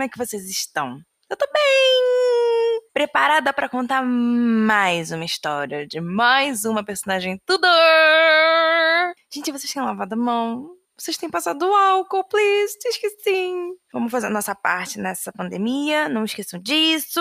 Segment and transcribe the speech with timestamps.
[0.00, 0.98] Como é que vocês estão?
[1.28, 2.80] Eu tô bem!
[2.90, 7.68] Preparada para contar mais uma história de mais uma personagem Tudor!
[9.30, 10.70] Gente, vocês têm lavado a mão?
[10.96, 12.78] Vocês têm passado álcool, please?
[12.98, 13.74] Que sim.
[13.92, 17.20] Vamos fazer a nossa parte nessa pandemia, não esqueçam disso.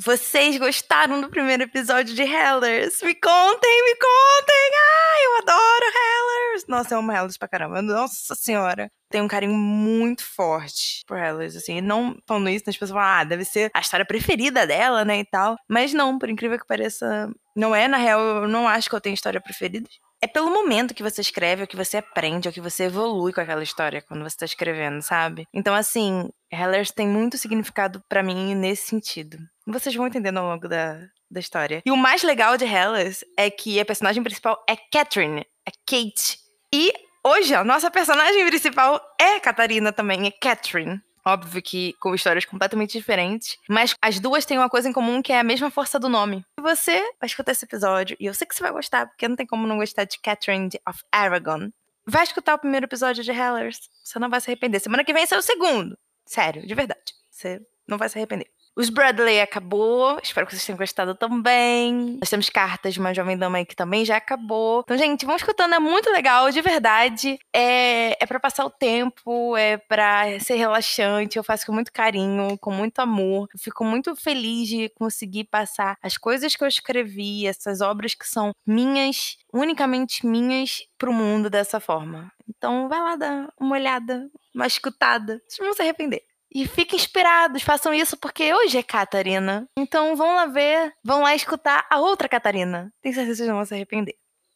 [0.00, 3.02] Vocês gostaram do primeiro episódio de Hellers?
[3.02, 4.70] Me contem, me contem!
[4.78, 6.66] Ai, eu adoro Hellers!
[6.68, 7.82] Nossa, eu amo Hellers pra caramba.
[7.82, 8.92] Nossa senhora.
[9.10, 11.80] Tenho um carinho muito forte por Hellers, assim.
[11.80, 15.24] Não falando isso, as pessoas falam, ah, deve ser a história preferida dela, né, e
[15.24, 15.56] tal.
[15.68, 17.86] Mas não, por incrível que pareça, não é.
[17.88, 19.88] Na real, eu não acho que eu tenho história preferida.
[20.20, 23.40] É pelo momento que você escreve, ou que você aprende, ou que você evolui com
[23.40, 25.46] aquela história quando você tá escrevendo, sabe?
[25.52, 29.38] Então, assim, Hellers tem muito significado para mim nesse sentido.
[29.66, 31.82] Vocês vão entendendo ao longo da, da história.
[31.84, 36.38] E o mais legal de Hellas é que a personagem principal é Catherine, é Kate.
[36.72, 36.92] E
[37.26, 41.00] hoje a nossa personagem principal é Catarina também, é Catherine.
[41.24, 45.32] Óbvio que com histórias completamente diferentes, mas as duas têm uma coisa em comum que
[45.32, 46.44] é a mesma força do nome.
[46.56, 49.34] E você vai escutar esse episódio, e eu sei que você vai gostar, porque não
[49.34, 51.70] tem como não gostar de Catherine of Aragon.
[52.06, 54.78] Vai escutar o primeiro episódio de Hellers, você não vai se arrepender.
[54.78, 55.98] Semana que vem sai o segundo.
[56.24, 57.12] Sério, de verdade.
[57.28, 58.48] Você não vai se arrepender.
[58.76, 60.18] Os Bradley acabou.
[60.22, 62.18] Espero que vocês tenham gostado também.
[62.20, 64.82] Nós temos cartas de uma jovem dama aí que também já acabou.
[64.84, 65.74] Então, gente, vão escutando.
[65.74, 67.38] É muito legal, de verdade.
[67.54, 71.38] É, é para passar o tempo, é para ser relaxante.
[71.38, 73.48] Eu faço com muito carinho, com muito amor.
[73.54, 78.28] Eu fico muito feliz de conseguir passar as coisas que eu escrevi, essas obras que
[78.28, 82.30] são minhas, unicamente minhas, pro mundo dessa forma.
[82.46, 85.40] Então, vai lá dar uma olhada, uma escutada.
[85.48, 86.35] Vocês vão se arrepender.
[86.52, 89.68] E fiquem inspirados, façam isso, porque hoje é Catarina.
[89.76, 92.92] Então vão lá ver, vão lá escutar a outra Catarina.
[93.02, 94.14] Tenho certeza que vocês não vão se arrepender.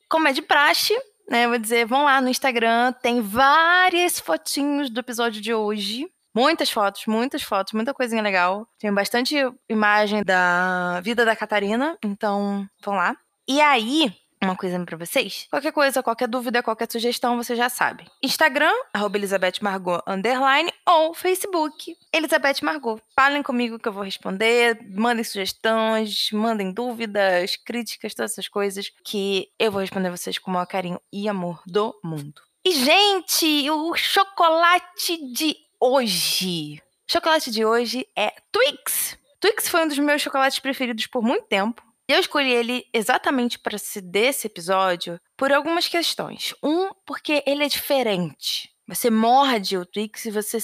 [0.08, 0.94] Como é de praxe,
[1.28, 1.46] né?
[1.46, 6.10] Vou dizer, vão lá no Instagram, tem várias fotinhos do episódio de hoje.
[6.34, 8.66] Muitas fotos, muitas fotos, muita coisinha legal.
[8.78, 9.36] Tem bastante
[9.68, 13.16] imagem da vida da Catarina, então vão lá.
[13.48, 14.12] E aí,
[14.42, 15.46] uma coisa para vocês.
[15.50, 18.04] Qualquer coisa, qualquer dúvida, qualquer sugestão, você já sabe.
[18.22, 23.00] Instagram, arroba Elizabeth Margot, underline, ou Facebook, Elizabeth Margot.
[23.14, 29.48] Falem comigo que eu vou responder, mandem sugestões, mandem dúvidas, críticas, todas essas coisas, que
[29.58, 32.40] eu vou responder vocês com o maior carinho e amor do mundo.
[32.64, 36.80] E, gente, o chocolate de hoje.
[37.08, 39.18] O chocolate de hoje é Twix.
[39.40, 41.82] Twix foi um dos meus chocolates preferidos por muito tempo.
[42.10, 46.52] Eu escolhi ele exatamente para se desse episódio por algumas questões.
[46.60, 48.68] Um, porque ele é diferente.
[48.88, 50.58] Você morde o Twix e você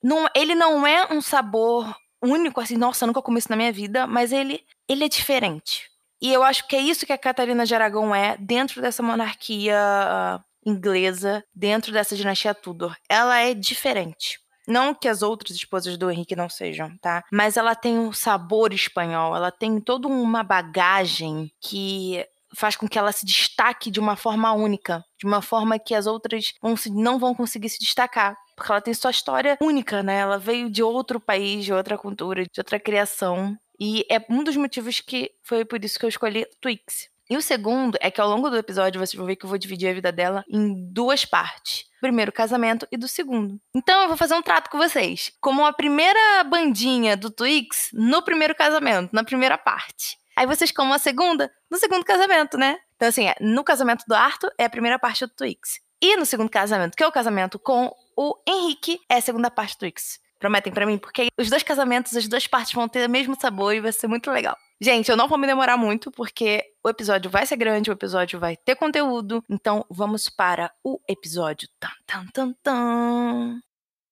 [0.00, 4.06] não, ele não é um sabor único assim, nossa, nunca comi isso na minha vida,
[4.06, 5.90] mas ele ele é diferente.
[6.22, 9.76] E eu acho que é isso que a Catarina de Aragão é dentro dessa monarquia
[9.76, 12.96] uh, inglesa, dentro dessa dinastia Tudor.
[13.08, 14.38] Ela é diferente.
[14.66, 17.22] Não que as outras esposas do Henrique não sejam, tá?
[17.32, 22.24] Mas ela tem um sabor espanhol, ela tem toda uma bagagem que
[22.56, 26.06] faz com que ela se destaque de uma forma única, de uma forma que as
[26.06, 26.52] outras
[26.90, 28.36] não vão conseguir se destacar.
[28.56, 30.20] Porque ela tem sua história única, né?
[30.20, 33.56] Ela veio de outro país, de outra cultura, de outra criação.
[33.80, 37.08] E é um dos motivos que foi por isso que eu escolhi Twix.
[37.28, 39.58] E o segundo é que ao longo do episódio vocês vão ver que eu vou
[39.58, 41.84] dividir a vida dela em duas partes.
[42.00, 43.58] Primeiro casamento e do segundo.
[43.74, 45.32] Então eu vou fazer um trato com vocês.
[45.40, 50.18] Como a primeira bandinha do Twix no primeiro casamento, na primeira parte.
[50.36, 52.78] Aí vocês como a segunda no segundo casamento, né?
[52.96, 55.80] Então assim, é, no casamento do Arthur é a primeira parte do Twix.
[56.02, 59.74] E no segundo casamento, que é o casamento com o Henrique, é a segunda parte
[59.76, 60.18] do Twix.
[60.38, 60.98] Prometem para mim?
[60.98, 64.08] Porque os dois casamentos, as duas partes vão ter o mesmo sabor e vai ser
[64.08, 64.54] muito legal.
[64.80, 68.40] Gente, eu não vou me demorar muito, porque o episódio vai ser grande, o episódio
[68.40, 69.42] vai ter conteúdo.
[69.48, 71.68] Então, vamos para o episódio.
[71.78, 73.60] Tan, tan, tan, tan.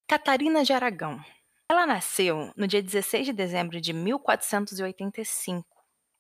[0.07, 1.21] Catarina de Aragão.
[1.69, 5.67] Ela nasceu no dia 16 de dezembro de 1485.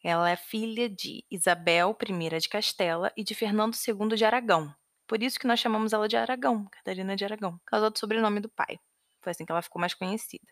[0.03, 4.75] Ela é filha de Isabel I de Castela e de Fernando II de Aragão.
[5.07, 8.49] Por isso que nós chamamos ela de Aragão, Catarina de Aragão, causa do sobrenome do
[8.49, 8.79] pai.
[9.23, 10.47] Foi assim que ela ficou mais conhecida.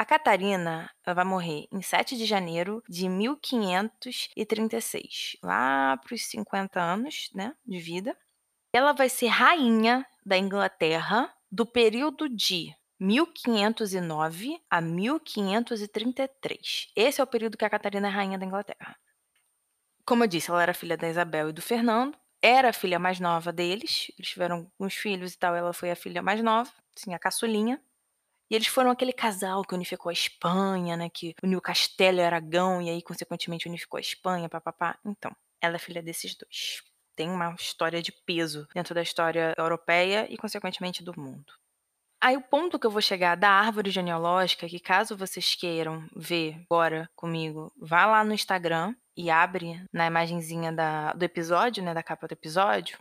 [0.00, 7.28] A Catarina vai morrer em 7 de janeiro de 1536, lá para os 50 anos
[7.34, 8.16] né, de vida.
[8.72, 16.92] Ela vai ser rainha da Inglaterra do período de 1509 a 1533.
[16.96, 18.96] Esse é o período que a Catarina é rainha da Inglaterra.
[20.06, 22.16] Como eu disse, ela era filha da Isabel e do Fernando.
[22.40, 24.10] Era a filha mais nova deles.
[24.18, 25.54] Eles tiveram uns filhos e tal.
[25.54, 27.78] Ela foi a filha mais nova, assim, a caçulinha.
[28.50, 31.08] E eles foram aquele casal que unificou a Espanha, né?
[31.08, 34.98] Que uniu Castelo e Aragão, e aí, consequentemente, unificou a Espanha, papapá.
[35.04, 35.30] Então,
[35.60, 36.82] ela é filha desses dois.
[37.14, 41.52] tem uma história de peso dentro da história europeia e, consequentemente, do mundo.
[42.22, 46.60] Aí o ponto que eu vou chegar da árvore genealógica, que caso vocês queiram ver
[46.70, 52.02] agora comigo, vá lá no Instagram e abre na imagenzinha da, do episódio, né, da
[52.02, 52.98] capa do episódio,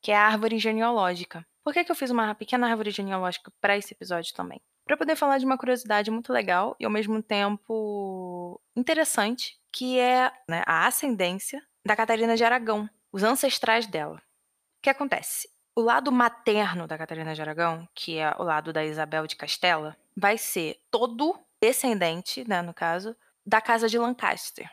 [0.00, 1.46] que é a árvore genealógica.
[1.62, 4.60] Por que, que eu fiz uma pequena árvore genealógica para esse episódio também?
[4.84, 10.32] Para poder falar de uma curiosidade muito legal e ao mesmo tempo interessante, que é
[10.48, 14.16] né, a ascendência da Catarina de Aragão, os ancestrais dela.
[14.16, 15.48] O que acontece?
[15.74, 19.96] O lado materno da Catarina de Aragão, que é o lado da Isabel de Castela,
[20.16, 24.68] vai ser todo descendente, né, no caso, da casa de Lancaster.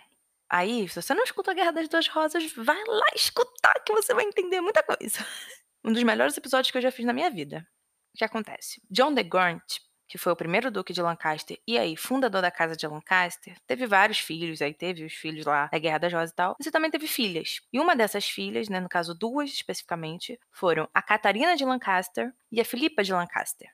[0.50, 4.13] Aí, se você não escuta a Guerra das Duas Rosas, vai lá escutar que você
[4.13, 5.19] vai entender muita coisa.
[5.81, 7.65] Um dos melhores episódios que eu já fiz na minha vida.
[8.13, 8.81] O que acontece?
[8.91, 9.79] John de Gaunt
[10.09, 13.85] que foi o primeiro duque de Lancaster e aí fundador da casa de Lancaster, teve
[13.85, 16.73] vários filhos, aí teve os filhos lá da Guerra das Rosas e tal, mas ele
[16.73, 17.61] também teve filhas.
[17.71, 22.59] E uma dessas filhas, né, no caso duas especificamente, foram a Catarina de Lancaster e
[22.59, 23.69] a Filipa de Lancaster.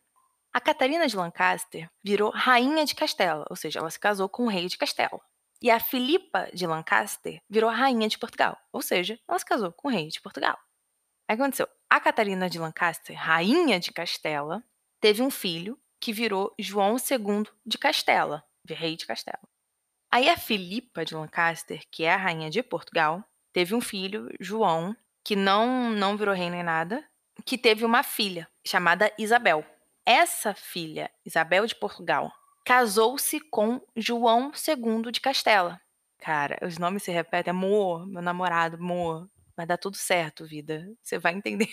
[0.54, 4.50] A Catarina de Lancaster virou rainha de Castela, ou seja, ela se casou com o
[4.50, 5.22] rei de Castela.
[5.62, 9.88] E a Filipa de Lancaster virou rainha de Portugal, ou seja, ela se casou com
[9.88, 10.58] o rei de Portugal.
[11.30, 14.62] Aí aconteceu, a Catarina de Lancaster, rainha de Castela,
[15.00, 19.42] teve um filho que virou João II de Castela, rei de Castela.
[20.12, 24.96] Aí a Filipa de Lancaster, que é a rainha de Portugal, teve um filho, João,
[25.24, 27.04] que não não virou rei nem nada,
[27.46, 29.66] que teve uma filha chamada Isabel.
[30.06, 32.32] Essa filha, Isabel de Portugal,
[32.64, 35.82] casou-se com João II de Castela.
[36.20, 37.52] Cara, os nomes se repetem.
[37.52, 39.30] Amor, meu namorado, amor.
[39.56, 40.88] Vai dar tudo certo, vida.
[41.02, 41.70] Você vai entender.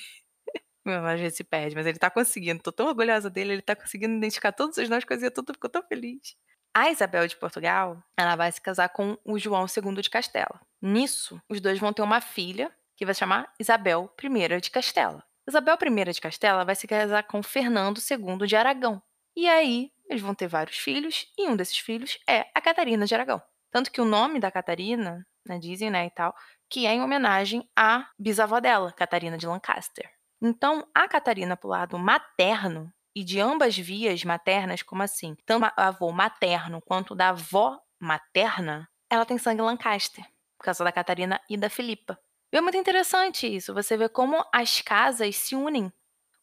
[0.84, 2.62] Meu, às vezes se perde, mas ele tá conseguindo.
[2.62, 5.82] Tô tão orgulhosa dele, ele tá conseguindo identificar todos os nós, coisinha tudo, ficou tão
[5.82, 6.36] feliz.
[6.74, 10.60] A Isabel de Portugal, ela vai se casar com o João II de Castela.
[10.80, 15.22] Nisso, os dois vão ter uma filha, que vai se chamar Isabel I de Castela.
[15.46, 19.02] Isabel I de Castela vai se casar com Fernando II de Aragão.
[19.36, 23.14] E aí, eles vão ter vários filhos, e um desses filhos é a Catarina de
[23.14, 23.42] Aragão.
[23.70, 26.34] Tanto que o nome da Catarina, né, dizem, né, e tal,
[26.68, 30.11] que é em homenagem à bisavó dela, Catarina de Lancaster.
[30.44, 35.36] Então, a Catarina, pro lado materno, e de ambas vias maternas, como assim?
[35.46, 40.24] Tanto o avô materno quanto da avó materna, ela tem sangue Lancaster,
[40.58, 42.18] por causa da Catarina e da Filipa.
[42.52, 45.92] E é muito interessante isso, você vê como as casas se unem,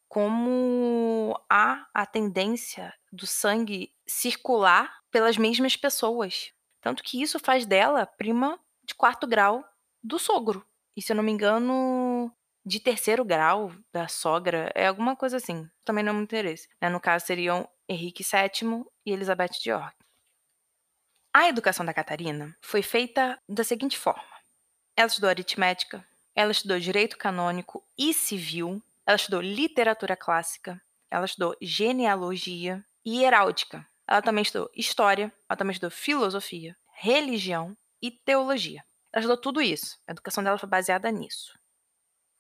[0.08, 6.52] como há a tendência do sangue circular pelas mesmas pessoas.
[6.82, 9.64] Tanto que isso faz dela prima de quarto grau
[10.02, 10.66] do sogro.
[10.96, 12.32] E se eu não me engano,
[12.66, 15.70] de terceiro grau da sogra, é alguma coisa assim.
[15.84, 16.68] Também não é muito interesse.
[16.82, 16.90] Né?
[16.90, 19.96] No caso, seriam Henrique VII e Elizabeth de York.
[21.34, 24.24] A educação da Catarina foi feita da seguinte forma:
[24.96, 31.56] ela estudou aritmética, ela estudou direito canônico e civil, ela estudou literatura clássica, ela estudou
[31.62, 33.86] genealogia e heráldica.
[34.08, 38.84] Ela também estudou história, ela também estudou filosofia, religião e teologia.
[39.14, 40.00] Ela estudou tudo isso.
[40.08, 41.59] A educação dela foi baseada nisso.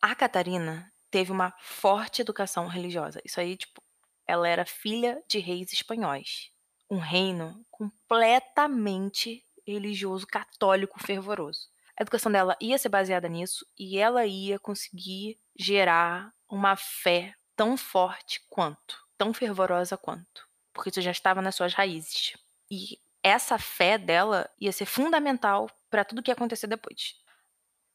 [0.01, 3.21] A Catarina teve uma forte educação religiosa.
[3.25, 3.81] Isso aí, tipo,
[4.25, 6.51] ela era filha de reis espanhóis.
[6.89, 11.67] Um reino completamente religioso, católico, fervoroso.
[11.97, 17.75] A educação dela ia ser baseada nisso e ela ia conseguir gerar uma fé tão
[17.75, 22.37] forte quanto, tão fervorosa quanto, porque isso já estava nas suas raízes.
[22.71, 27.15] E essa fé dela ia ser fundamental para tudo que ia acontecer depois.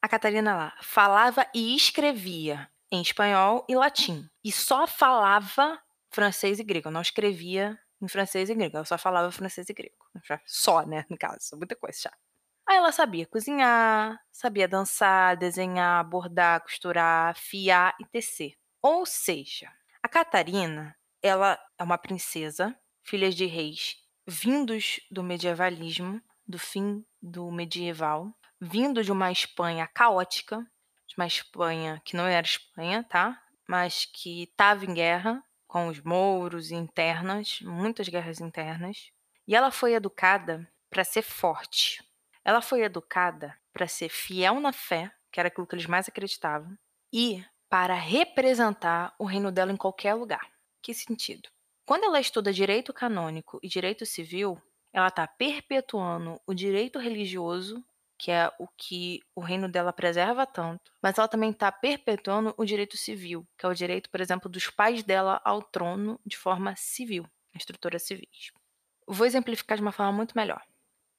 [0.05, 4.29] A Catarina lá falava e escrevia em espanhol e latim.
[4.43, 5.81] E só falava
[6.11, 6.91] francês e grego.
[6.91, 8.77] Não escrevia em francês e grego.
[8.77, 9.95] Ela só falava francês e grego.
[10.45, 11.07] Só, né?
[11.09, 11.57] No caso.
[11.57, 12.13] Muita coisa já.
[12.69, 18.53] Aí ela sabia cozinhar, sabia dançar, desenhar, bordar, costurar, fiar e tecer.
[18.83, 19.71] Ou seja,
[20.03, 23.95] a Catarina, ela é uma princesa, filha de reis
[24.27, 28.31] vindos do medievalismo, do fim do medieval,
[28.65, 30.57] vindo de uma Espanha caótica,
[31.07, 33.39] de uma Espanha que não era Espanha, tá?
[33.67, 39.11] Mas que estava em guerra com os mouros internas, muitas guerras internas.
[39.47, 42.03] E ela foi educada para ser forte.
[42.43, 46.77] Ela foi educada para ser fiel na fé, que era aquilo que eles mais acreditavam,
[47.11, 50.49] e para representar o reino dela em qualquer lugar.
[50.81, 51.49] Que sentido?
[51.85, 54.59] Quando ela estuda direito canônico e direito civil,
[54.93, 57.83] ela está perpetuando o direito religioso
[58.17, 62.65] que é o que o reino dela preserva tanto, mas ela também está perpetuando o
[62.65, 66.75] direito civil, que é o direito, por exemplo, dos pais dela ao trono de forma
[66.75, 68.51] civil, estrutura civis.
[69.07, 70.61] Vou exemplificar de uma forma muito melhor.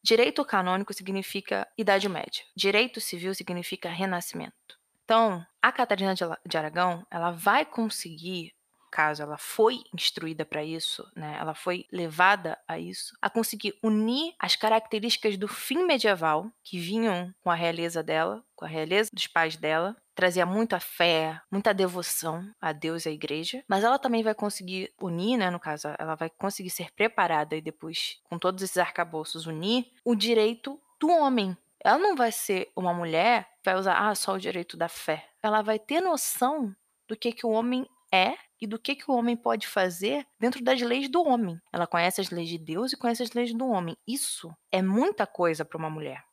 [0.03, 2.45] Direito canônico significa Idade Média.
[2.55, 4.79] Direito civil significa Renascimento.
[5.05, 8.56] Então, a Catarina de Aragão, ela vai conseguir
[8.97, 11.37] caso ela foi instruída para isso, né?
[11.39, 17.31] Ela foi levada a isso, a conseguir unir as características do fim medieval que vinham
[17.43, 22.51] com a realeza dela, com a realeza dos pais dela, trazia muita fé, muita devoção
[22.59, 26.15] a Deus e à igreja, mas ela também vai conseguir unir, né, no caso, ela
[26.15, 31.55] vai conseguir ser preparada e depois, com todos esses arcabouços, unir o direito do homem.
[31.85, 35.29] Ela não vai ser uma mulher, vai usar ah, só o direito da fé.
[35.43, 36.75] Ela vai ter noção
[37.07, 40.63] do que que o homem é e do que, que o homem pode fazer dentro
[40.63, 41.61] das leis do homem.
[41.73, 43.97] Ela conhece as leis de Deus e conhece as leis do homem.
[44.07, 46.25] Isso é muita coisa para uma mulher.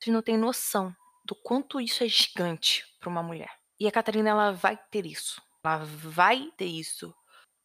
[0.00, 0.94] Vocês não têm noção
[1.24, 3.50] do quanto isso é gigante para uma mulher.
[3.78, 5.42] E a Catarina ela vai ter isso.
[5.64, 7.14] Ela vai ter isso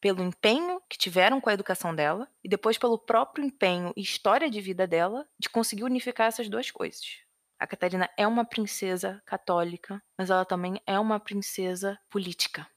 [0.02, 4.50] pelo empenho que tiveram com a educação dela e depois pelo próprio empenho e história
[4.50, 7.24] de vida dela de conseguir unificar essas duas coisas.
[7.58, 12.68] A Catarina é uma princesa católica, mas ela também é uma princesa política.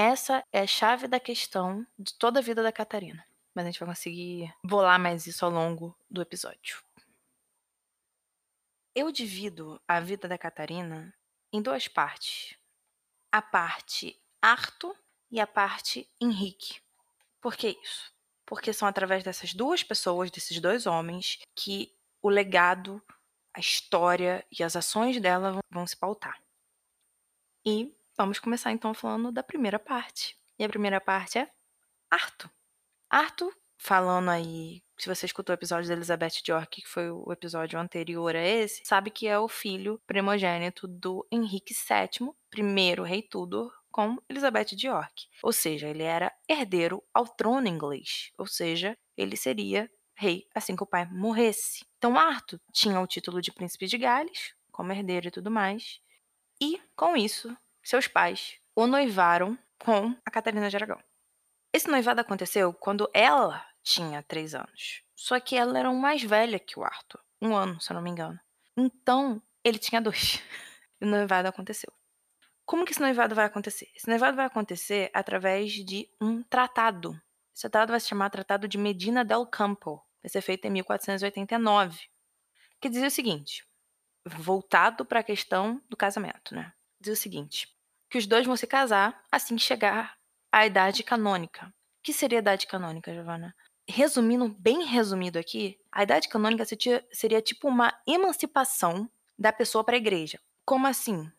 [0.00, 3.26] Essa é a chave da questão de toda a vida da Catarina.
[3.52, 6.80] Mas a gente vai conseguir bolar mais isso ao longo do episódio.
[8.94, 11.12] Eu divido a vida da Catarina
[11.52, 12.56] em duas partes.
[13.32, 14.96] A parte Arthur
[15.32, 16.80] e a parte Henrique.
[17.40, 18.12] Por que isso?
[18.46, 23.02] Porque são através dessas duas pessoas, desses dois homens, que o legado,
[23.52, 26.40] a história e as ações dela vão se pautar.
[27.66, 30.36] E Vamos começar então falando da primeira parte.
[30.58, 31.48] E a primeira parte é
[32.10, 32.50] Arthur.
[33.08, 37.78] Arthur, falando aí, se você escutou o episódio da Elizabeth York, que foi o episódio
[37.78, 43.72] anterior a esse, sabe que é o filho primogênito do Henrique VII, primeiro rei Tudor,
[43.88, 45.28] com Elizabeth de York.
[45.40, 48.32] Ou seja, ele era herdeiro ao trono inglês.
[48.36, 51.86] Ou seja, ele seria rei assim que o pai morresse.
[51.98, 56.00] Então Arthur tinha o título de príncipe de Gales, como herdeiro e tudo mais.
[56.60, 57.56] E, com isso,
[57.88, 61.02] seus pais o noivaram com a Catarina de Aragão.
[61.72, 65.02] Esse noivado aconteceu quando ela tinha três anos.
[65.16, 67.18] Só que ela era mais velha que o Arthur.
[67.40, 68.38] Um ano, se eu não me engano.
[68.76, 70.42] Então, ele tinha dois.
[71.00, 71.90] E o noivado aconteceu.
[72.66, 73.90] Como que esse noivado vai acontecer?
[73.96, 77.18] Esse noivado vai acontecer através de um tratado.
[77.54, 80.04] Esse tratado vai se chamar Tratado de Medina del Campo.
[80.22, 81.98] Vai ser feito em 1489.
[82.82, 83.66] Que dizia o seguinte,
[84.26, 86.74] voltado para a questão do casamento, né?
[87.00, 87.77] Dizia o seguinte:
[88.10, 90.16] que os dois vão se casar assim que chegar
[90.50, 91.66] à idade canônica.
[91.66, 91.72] O
[92.02, 93.54] que seria a idade canônica, Giovana?
[93.88, 96.64] Resumindo, bem resumido aqui, a idade canônica
[97.12, 100.38] seria tipo uma emancipação da pessoa para a igreja.
[100.64, 101.30] Como assim?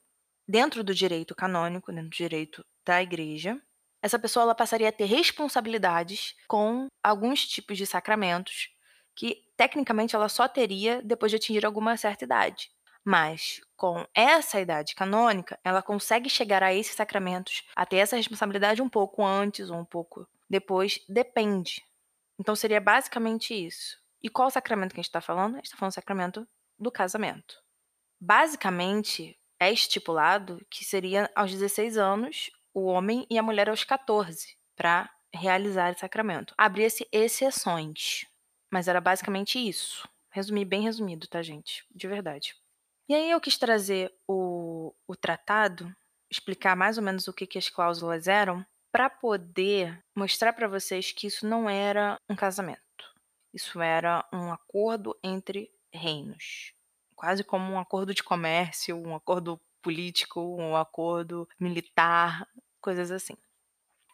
[0.47, 3.61] Dentro do direito canônico, dentro do direito da igreja,
[4.01, 8.69] essa pessoa ela passaria a ter responsabilidades com alguns tipos de sacramentos
[9.15, 12.71] que tecnicamente ela só teria depois de atingir alguma certa idade.
[13.03, 18.81] Mas, com essa idade canônica, ela consegue chegar a esses sacramentos, a ter essa responsabilidade
[18.81, 21.83] um pouco antes ou um pouco depois, depende.
[22.39, 23.97] Então, seria basicamente isso.
[24.21, 25.53] E qual sacramento que a gente está falando?
[25.53, 27.61] A gente está falando do sacramento do casamento.
[28.19, 34.57] Basicamente, é estipulado que seria aos 16 anos o homem e a mulher aos 14
[34.75, 36.53] para realizar esse sacramento.
[36.57, 38.25] Abria-se exceções,
[38.71, 40.07] mas era basicamente isso.
[40.31, 41.85] Resumir bem resumido, tá, gente?
[41.93, 42.55] De verdade.
[43.09, 45.91] E aí eu quis trazer o, o tratado,
[46.29, 51.11] explicar mais ou menos o que, que as cláusulas eram, para poder mostrar para vocês
[51.11, 52.79] que isso não era um casamento.
[53.51, 56.75] Isso era um acordo entre reinos.
[57.15, 62.47] Quase como um acordo de comércio, um acordo político, um acordo militar,
[62.79, 63.35] coisas assim.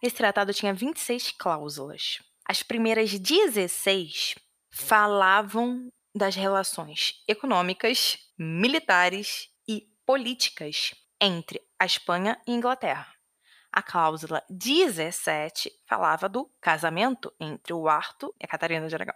[0.02, 2.20] Esse tratado tinha 26 cláusulas.
[2.46, 4.36] As primeiras 16
[4.72, 13.14] falavam das relações econômicas, militares e políticas entre a Espanha e a Inglaterra.
[13.70, 19.16] A cláusula 17 falava do casamento entre o Arthur e a Catarina de Aragão.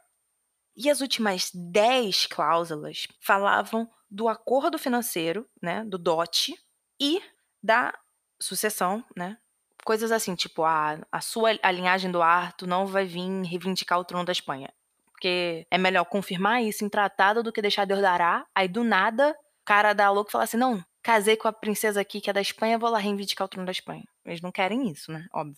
[0.76, 6.54] E as últimas 10 cláusulas falavam do acordo financeiro, né, do dote,
[7.00, 7.22] e
[7.64, 7.98] da
[8.42, 9.38] sucessão, né,
[9.86, 14.00] coisas assim, tipo, a, ah, a sua a linhagem do Arthur não vai vir reivindicar
[14.00, 14.70] o trono da Espanha
[15.20, 18.48] porque é melhor confirmar isso em tratado do que deixar Deus dará.
[18.56, 22.00] Aí do nada, o cara dá louco e fala assim: não, casei com a princesa
[22.00, 24.06] aqui que é da Espanha, vou lá reivindicar o trono da Espanha.
[24.24, 25.28] Eles não querem isso, né?
[25.34, 25.58] Óbvio.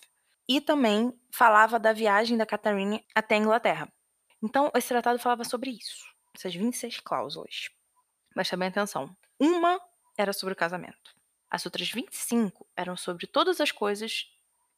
[0.50, 3.88] E também falava da viagem da Catarina até a Inglaterra.
[4.44, 6.04] Então, esse tratado falava sobre isso,
[6.36, 7.70] essas 26 cláusulas.
[8.36, 9.80] Mas também atenção: uma
[10.18, 11.16] era sobre o casamento.
[11.52, 14.26] As outras 25 eram sobre todas as coisas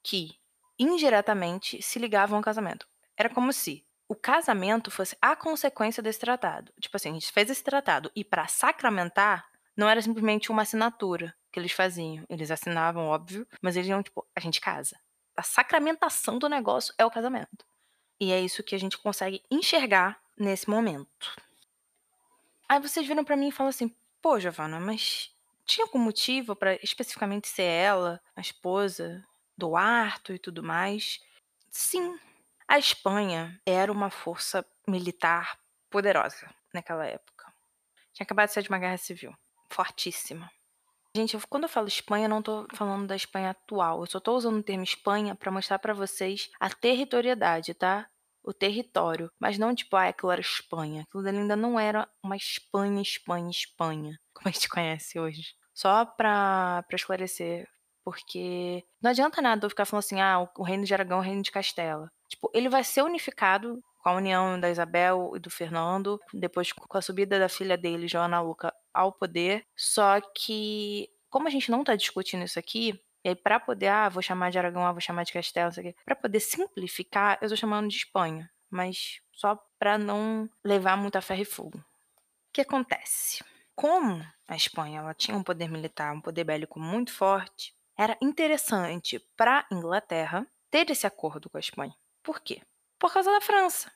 [0.04, 0.32] que
[0.78, 2.86] indiretamente se ligavam ao casamento.
[3.16, 6.72] Era como se o casamento fosse a consequência desse tratado.
[6.80, 11.36] Tipo assim, a gente fez esse tratado e para sacramentar não era simplesmente uma assinatura.
[11.52, 12.26] que eles faziam.
[12.30, 15.00] Eles assinavam, óbvio, mas eles iam, tipo, a gente casa.
[15.36, 17.66] A sacramentação do negócio é o casamento.
[18.20, 21.36] E é isso que a gente consegue enxergar nesse momento.
[22.70, 25.32] Aí vocês viram para mim e falam assim: pô, Giovana, mas
[25.66, 29.24] tinha algum motivo para especificamente ser ela, a esposa
[29.58, 31.20] do Arthur e tudo mais?
[31.70, 32.18] Sim.
[32.68, 35.58] A Espanha era uma força militar
[35.90, 37.54] poderosa naquela época.
[38.14, 39.34] Tinha acabado de sair de uma guerra civil,
[39.70, 40.50] fortíssima.
[41.16, 44.02] Gente, quando eu falo Espanha, eu não tô falando da Espanha atual.
[44.02, 48.08] Eu só tô usando o termo Espanha para mostrar para vocês a territorialidade, tá?
[48.44, 49.32] O território.
[49.40, 51.04] Mas não tipo, ah, aquilo era Espanha.
[51.04, 55.54] Aquilo ainda não era uma Espanha, Espanha, Espanha, como a gente conhece hoje.
[55.72, 57.68] Só pra, pra esclarecer.
[58.04, 61.24] Porque não adianta nada eu ficar falando assim, ah, o reino de Aragão é o
[61.24, 62.12] reino de Castela.
[62.34, 66.98] Tipo, ele vai ser unificado com a união da Isabel e do Fernando, depois com
[66.98, 69.64] a subida da filha dele, Joana Luca, ao poder.
[69.78, 74.10] Só que, como a gente não tá discutindo isso aqui, e aí, pra poder, ah,
[74.10, 77.50] vou chamar de Aragão, ah, vou chamar de Castelo, isso aqui, pra poder simplificar, eu
[77.50, 78.50] tô chamando de Espanha.
[78.68, 81.78] Mas só pra não levar muito a ferro e fogo.
[81.78, 81.84] O
[82.52, 83.44] que acontece?
[83.76, 89.20] Como a Espanha ela tinha um poder militar, um poder bélico muito forte, era interessante
[89.38, 91.94] para a Inglaterra ter esse acordo com a Espanha.
[92.24, 92.62] Por quê?
[92.98, 93.92] Por causa da França.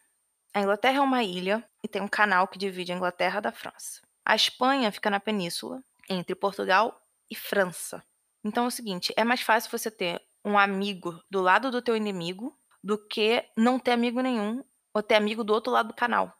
[0.53, 4.01] A Inglaterra é uma ilha e tem um canal que divide a Inglaterra da França.
[4.25, 8.03] A Espanha fica na península, entre Portugal e França.
[8.43, 11.95] Então é o seguinte, é mais fácil você ter um amigo do lado do teu
[11.95, 14.63] inimigo do que não ter amigo nenhum
[14.93, 16.33] ou ter amigo do outro lado do canal.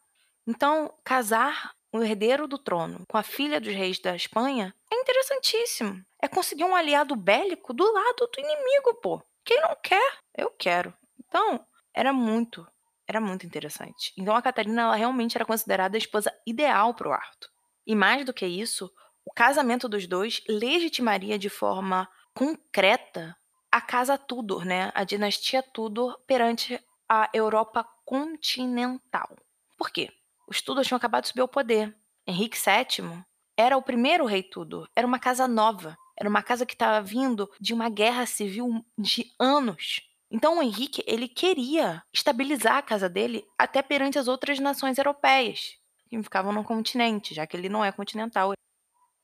[0.45, 6.04] Então, casar o herdeiro do trono com a filha dos reis da Espanha é interessantíssimo.
[6.21, 9.21] É conseguir um aliado bélico do lado do inimigo, pô.
[9.43, 10.17] Quem não quer?
[10.36, 10.93] Eu quero.
[11.19, 11.65] Então,
[11.98, 12.68] era muito,
[13.08, 14.14] era muito interessante.
[14.16, 17.50] Então a Catarina ela realmente era considerada a esposa ideal para o Arthur.
[17.88, 18.92] E mais do que isso,
[19.26, 23.36] o casamento dos dois legitimaria de forma concreta
[23.72, 24.92] a casa Tudor, né?
[24.94, 26.80] A dinastia Tudor perante
[27.10, 29.36] a Europa continental.
[29.76, 30.12] Por quê?
[30.48, 31.98] Os Tudor tinham acabado de subir ao poder.
[32.28, 33.24] Henrique VII
[33.58, 37.50] era o primeiro rei Tudor, era uma casa nova, era uma casa que estava vindo
[37.60, 40.02] de uma guerra civil de anos.
[40.30, 45.78] Então o Henrique, ele queria estabilizar a casa dele até perante as outras nações europeias
[46.10, 48.54] que ficavam no continente, já que ele não é continental.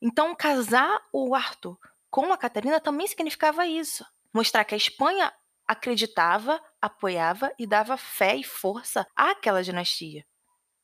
[0.02, 1.78] Então casar o Arthur
[2.10, 5.34] com a Catarina também significava isso, mostrar que a Espanha
[5.68, 10.26] acreditava, apoiava e dava fé e força àquela dinastia.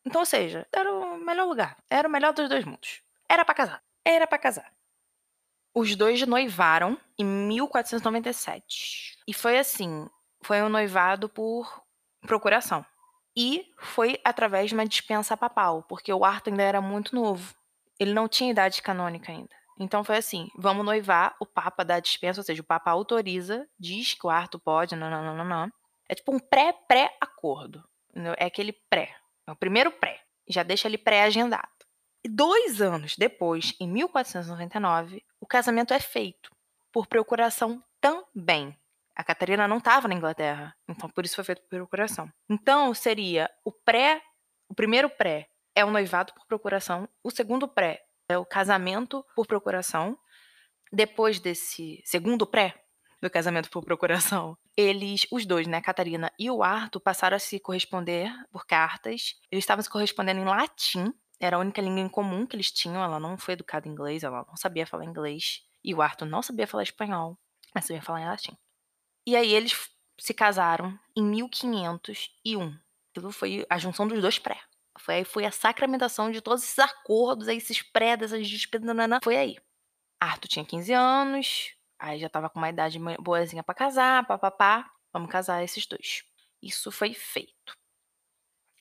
[0.06, 1.78] Então, ou seja, era o melhor lugar.
[1.90, 3.02] Era o melhor dos dois mundos.
[3.28, 3.84] Era para casar.
[4.04, 4.74] Era para casar.
[5.80, 9.16] Os dois noivaram em 1497.
[9.26, 10.10] E foi assim,
[10.44, 11.82] foi um noivado por
[12.24, 12.86] procuração.
[13.34, 17.56] E foi através de uma dispensa papal, porque o Arthur ainda era muito novo.
[17.98, 19.56] Ele não tinha idade canônica ainda.
[19.80, 24.14] Então foi assim: vamos noivar, o Papa dá dispensa, ou seja, o Papa autoriza, diz
[24.14, 25.72] que o Arthur pode, não, não, não, não.
[26.10, 27.82] É tipo um pré-pré-acordo.
[28.36, 29.16] É aquele pré.
[29.48, 30.20] É o primeiro pré.
[30.46, 31.79] Já deixa ele pré-agendado.
[32.26, 36.52] Dois anos depois, em 1499, o casamento é feito
[36.92, 38.78] por procuração também.
[39.16, 42.32] A Catarina não estava na Inglaterra, então por isso foi feito por procuração.
[42.50, 44.22] Então seria o pré,
[44.68, 49.46] o primeiro pré é o noivado por procuração, o segundo pré é o casamento por
[49.48, 50.18] procuração.
[50.92, 52.76] Depois desse segundo pré,
[53.22, 57.60] do casamento por procuração, eles, os dois, né, Catarina e o Arthur, passaram a se
[57.60, 59.36] corresponder por cartas.
[59.52, 63.04] Eles estavam se correspondendo em latim, era a única língua em comum que eles tinham.
[63.04, 65.64] Ela não foi educada em inglês, ela não sabia falar inglês.
[65.84, 67.38] E o Arthur não sabia falar espanhol,
[67.74, 68.58] mas sabia falar em latim.
[69.26, 72.78] E aí eles se casaram em 1501.
[73.12, 74.60] Aquilo foi a junção dos dois pré.
[74.98, 78.88] Foi aí foi a sacramentação de todos esses acordos, esses pré, dessas despesas,
[79.24, 79.58] foi aí.
[80.20, 84.90] Arthur tinha 15 anos, Aí já tava com uma idade boazinha para casar, papapá.
[85.12, 86.24] Vamos casar esses dois.
[86.62, 87.78] Isso foi feito.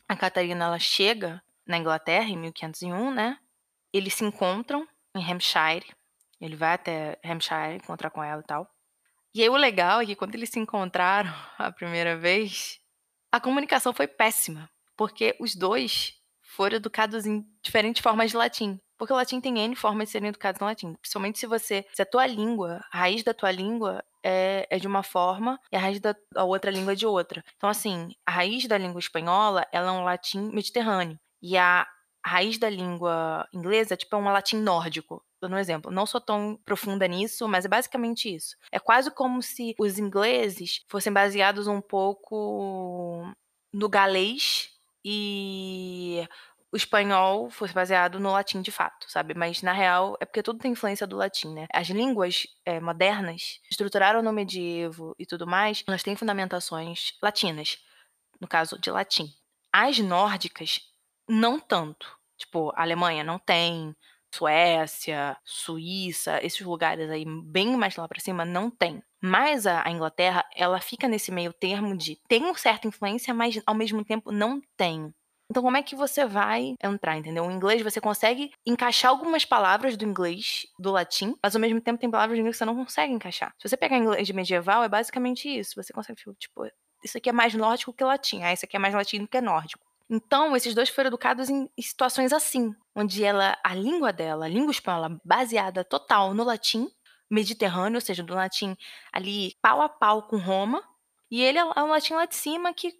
[0.06, 3.38] A Catarina ela chega na Inglaterra em 1501, né?
[3.92, 5.86] Eles se encontram em Hampshire.
[6.40, 8.68] Ele vai até Hampshire encontrar com ela e tal.
[9.34, 12.80] E aí o legal é que quando eles se encontraram a primeira vez,
[13.30, 18.80] a comunicação foi péssima, porque os dois foram educados em diferentes formas de latim.
[18.96, 20.94] Porque o latim tem N formas de serem educados no latim.
[20.94, 21.86] Principalmente se você.
[21.92, 25.76] Se a tua língua, a raiz da tua língua é, é de uma forma e
[25.76, 27.44] a raiz da a outra língua é de outra.
[27.56, 31.16] Então, assim, a raiz da língua espanhola ela é um latim mediterrâneo.
[31.42, 31.86] E a
[32.24, 35.24] raiz da língua inglesa tipo, é um latim nórdico.
[35.40, 35.92] Dando um exemplo.
[35.92, 38.56] Não sou tão profunda nisso, mas é basicamente isso.
[38.72, 43.32] É quase como se os ingleses fossem baseados um pouco
[43.72, 44.70] no galês
[45.04, 46.26] e
[46.72, 49.34] o espanhol fosse baseado no latim de fato, sabe?
[49.34, 51.66] Mas na real é porque tudo tem influência do latim, né?
[51.72, 57.78] As línguas é, modernas estruturaram no medievo e tudo mais, elas têm fundamentações latinas,
[58.40, 59.32] no caso de latim.
[59.72, 60.80] As nórdicas,
[61.28, 62.16] não tanto.
[62.36, 63.94] Tipo, a Alemanha não tem,
[64.34, 69.02] Suécia, Suíça, esses lugares aí bem mais lá para cima não tem.
[69.20, 73.74] Mas a, Inglaterra, ela fica nesse meio termo de tem uma certa influência, mas ao
[73.74, 75.12] mesmo tempo não tem.
[75.50, 77.46] Então, como é que você vai entrar, entendeu?
[77.46, 81.98] O inglês, você consegue encaixar algumas palavras do inglês, do latim, mas ao mesmo tempo
[81.98, 83.54] tem palavras do inglês que você não consegue encaixar.
[83.58, 85.82] Se você pegar inglês medieval, é basicamente isso.
[85.82, 86.70] Você consegue, tipo,
[87.02, 89.87] isso aqui é mais nórdico que latim, ah, isso aqui é mais latino que nórdico.
[90.10, 94.70] Então, esses dois foram educados em situações assim, onde ela, a língua dela, a língua
[94.70, 96.90] espanhola, baseada total no latim
[97.30, 98.74] mediterrâneo, ou seja, do latim
[99.12, 100.82] ali pau a pau com Roma,
[101.30, 102.98] e ele é um latim lá de cima que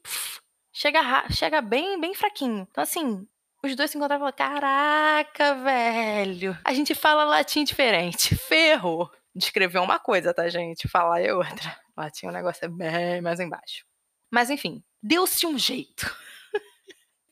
[0.71, 2.67] chega, chega bem, bem fraquinho.
[2.71, 3.27] Então, assim,
[3.63, 9.11] os dois se encontraram e falaram: Caraca, velho, a gente fala latim diferente, ferrou.
[9.35, 10.89] Descrever uma coisa, tá, gente?
[10.89, 11.79] Falar é outra.
[11.97, 13.85] Latim o negócio é bem mais embaixo.
[14.31, 16.15] Mas enfim, deu-se um jeito.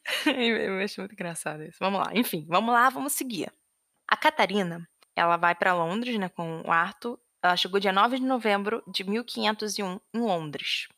[0.26, 1.78] Eu acho muito engraçado isso.
[1.80, 2.10] Vamos lá.
[2.14, 3.52] Enfim, vamos lá, vamos seguir.
[4.08, 7.18] A Catarina, ela vai para Londres, né, com o Arthur.
[7.42, 10.88] Ela chegou dia 9 de novembro de 1501 em Londres.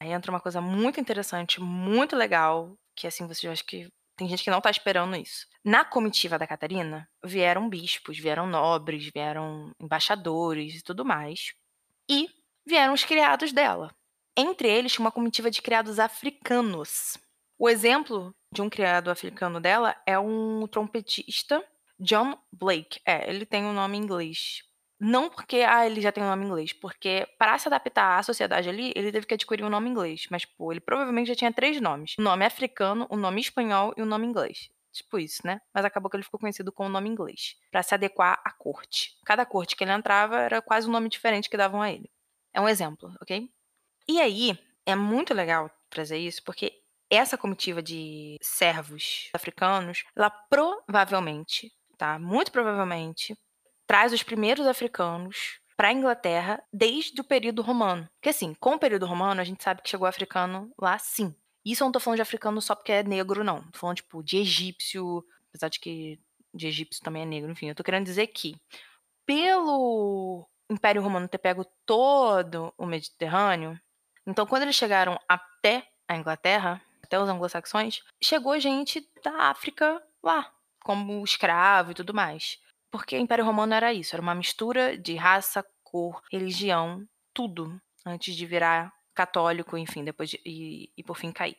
[0.00, 4.44] Aí entra uma coisa muito interessante, muito legal, que assim, você acha que tem gente
[4.44, 5.46] que não tá esperando isso.
[5.64, 11.54] Na comitiva da Catarina, vieram bispos, vieram nobres, vieram embaixadores e tudo mais.
[12.08, 12.28] E
[12.66, 13.94] vieram os criados dela.
[14.36, 17.16] Entre eles uma comitiva de criados africanos.
[17.58, 21.64] O exemplo de um criado africano dela é um trompetista,
[21.98, 23.00] John Blake.
[23.06, 24.62] É, ele tem um nome em inglês.
[24.98, 28.22] Não porque ah, ele já tem um nome em inglês, porque para se adaptar à
[28.22, 30.26] sociedade ali, ele teve que adquirir um nome em inglês.
[30.30, 34.02] Mas, pô, ele provavelmente já tinha três nomes: o nome africano, o nome espanhol e
[34.02, 34.70] o nome inglês.
[34.92, 35.60] Tipo isso, né?
[35.74, 39.16] Mas acabou que ele ficou conhecido com o nome inglês, para se adequar à corte.
[39.26, 42.08] Cada corte que ele entrava era quase um nome diferente que davam a ele.
[42.52, 43.50] É um exemplo, ok?
[44.08, 46.83] E aí, é muito legal trazer isso, porque
[47.14, 52.18] essa comitiva de servos africanos, ela provavelmente, tá?
[52.18, 53.36] Muito provavelmente,
[53.86, 58.08] traz os primeiros africanos para a Inglaterra desde o período romano.
[58.14, 61.34] Porque assim, com o período romano, a gente sabe que chegou africano lá sim.
[61.64, 63.62] Isso eu não tô falando de africano só porque é negro, não.
[63.70, 66.20] Tô falando, tipo, de egípcio, apesar de que
[66.52, 67.68] de egípcio também é negro, enfim.
[67.68, 68.54] Eu tô querendo dizer que,
[69.26, 73.78] pelo Império Romano ter pego todo o Mediterrâneo,
[74.26, 76.80] então quando eles chegaram até a Inglaterra,
[77.14, 82.58] até os anglo-saxões, chegou gente da África lá, como escravo e tudo mais.
[82.90, 88.34] Porque o Império Romano era isso, era uma mistura de raça, cor, religião, tudo, antes
[88.34, 91.56] de virar católico, enfim, depois de, e, e por fim cair.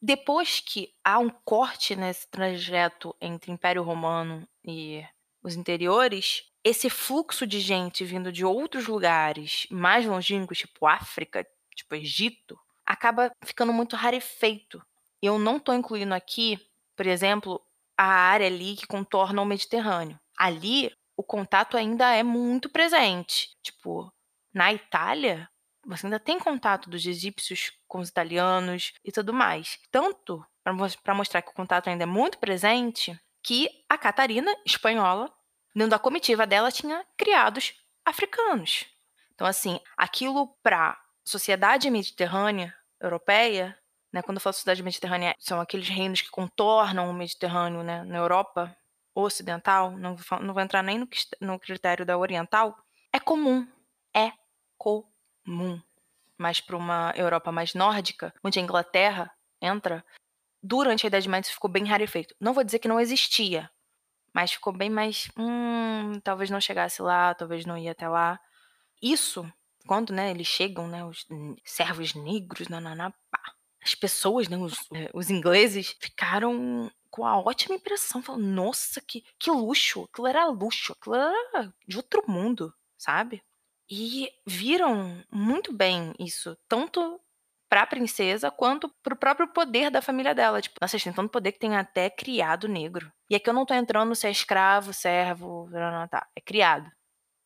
[0.00, 5.02] Depois que há um corte nesse trajeto entre Império Romano e
[5.42, 11.94] os interiores, esse fluxo de gente vindo de outros lugares mais longínquos, tipo África, tipo
[11.94, 14.82] Egito, acaba ficando muito rarefeito.
[15.24, 16.58] Eu não estou incluindo aqui,
[16.94, 17.58] por exemplo,
[17.96, 20.20] a área ali que contorna o Mediterrâneo.
[20.36, 23.48] Ali, o contato ainda é muito presente.
[23.62, 24.12] Tipo,
[24.52, 25.48] na Itália,
[25.86, 29.78] você ainda tem contato dos egípcios com os italianos e tudo mais.
[29.90, 35.32] Tanto para mostrar que o contato ainda é muito presente, que a Catarina, espanhola,
[35.74, 37.72] dentro da comitiva dela, tinha criados
[38.04, 38.84] africanos.
[39.34, 43.74] Então, assim, aquilo para sociedade mediterrânea europeia,
[44.14, 48.18] né, quando eu falo sociedade mediterrânea, são aqueles reinos que contornam o Mediterrâneo né, na
[48.18, 48.74] Europa
[49.12, 51.08] ocidental, não vou, não vou entrar nem no,
[51.40, 52.78] no critério da oriental,
[53.12, 53.66] é comum.
[54.14, 54.30] É
[54.78, 55.82] comum.
[56.38, 59.28] Mas para uma Europa mais nórdica, onde a Inglaterra
[59.60, 60.04] entra,
[60.62, 62.36] durante a Idade Média ficou bem rarefeito.
[62.38, 63.68] Não vou dizer que não existia,
[64.32, 65.28] mas ficou bem mais.
[65.36, 68.38] Hum, talvez não chegasse lá, talvez não ia até lá.
[69.02, 69.44] Isso
[69.88, 71.26] quando, né, eles chegam, né, os
[71.64, 73.43] servos negros, nananá, pá.
[73.84, 78.22] As pessoas, né, os, eh, os ingleses, ficaram com a ótima impressão.
[78.22, 80.04] Falaram, nossa, que, que luxo.
[80.04, 80.92] Aquilo era luxo.
[80.92, 83.42] Aquilo era de outro mundo, sabe?
[83.90, 87.20] E viram muito bem isso, tanto
[87.68, 90.62] pra princesa quanto pro próprio poder da família dela.
[90.62, 93.12] Tipo, nossa, tem tanto poder que tem até criado negro.
[93.28, 95.68] E aqui eu não tô entrando se é escravo, servo,
[96.10, 96.90] tá, é criado.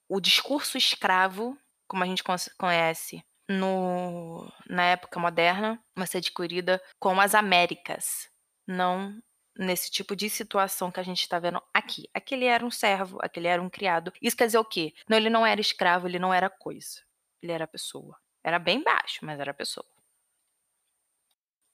[0.09, 2.23] O discurso escravo como a gente
[2.59, 8.29] conhece no, na época moderna, vai ser adquirida como as Américas,
[8.67, 9.19] não
[9.59, 12.09] nesse tipo de situação que a gente está vendo aqui.
[12.15, 14.13] Aquele era um servo, aquele era um criado.
[14.23, 14.95] Isso quer dizer o quê?
[15.09, 17.03] Não, ele não era escravo, ele não era coisa.
[17.43, 18.17] Ele era pessoa.
[18.45, 19.85] Era bem baixo, mas era pessoa.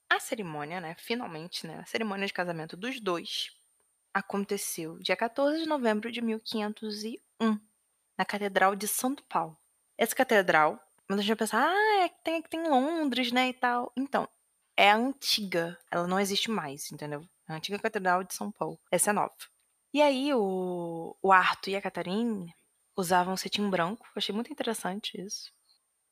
[0.09, 3.51] A cerimônia, né, finalmente, né, a cerimônia de casamento dos dois
[4.15, 7.61] aconteceu dia 14 de novembro de 1501,
[8.17, 9.59] na Catedral de Santo Paulo.
[9.99, 13.53] Essa catedral, muita gente vai pensar, ah, é que tem, tem em Londres, né, e
[13.55, 13.93] tal.
[13.97, 14.29] Então,
[14.77, 17.25] é a antiga, ela não existe mais, entendeu?
[17.47, 18.79] A antiga Catedral de São Paulo.
[18.91, 19.35] Essa é nova.
[19.93, 22.53] E aí, o, o Arthur e a Catarine
[22.97, 25.53] usavam cetim branco, achei muito interessante isso.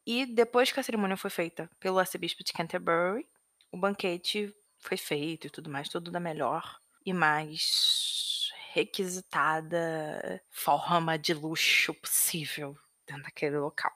[0.06, 3.26] E depois que a cerimônia foi feita pelo arcebispo de Canterbury,
[3.70, 11.34] o banquete foi feito e tudo mais, tudo da melhor e mais requisitada forma de
[11.34, 12.76] luxo possível
[13.06, 13.92] dentro daquele local.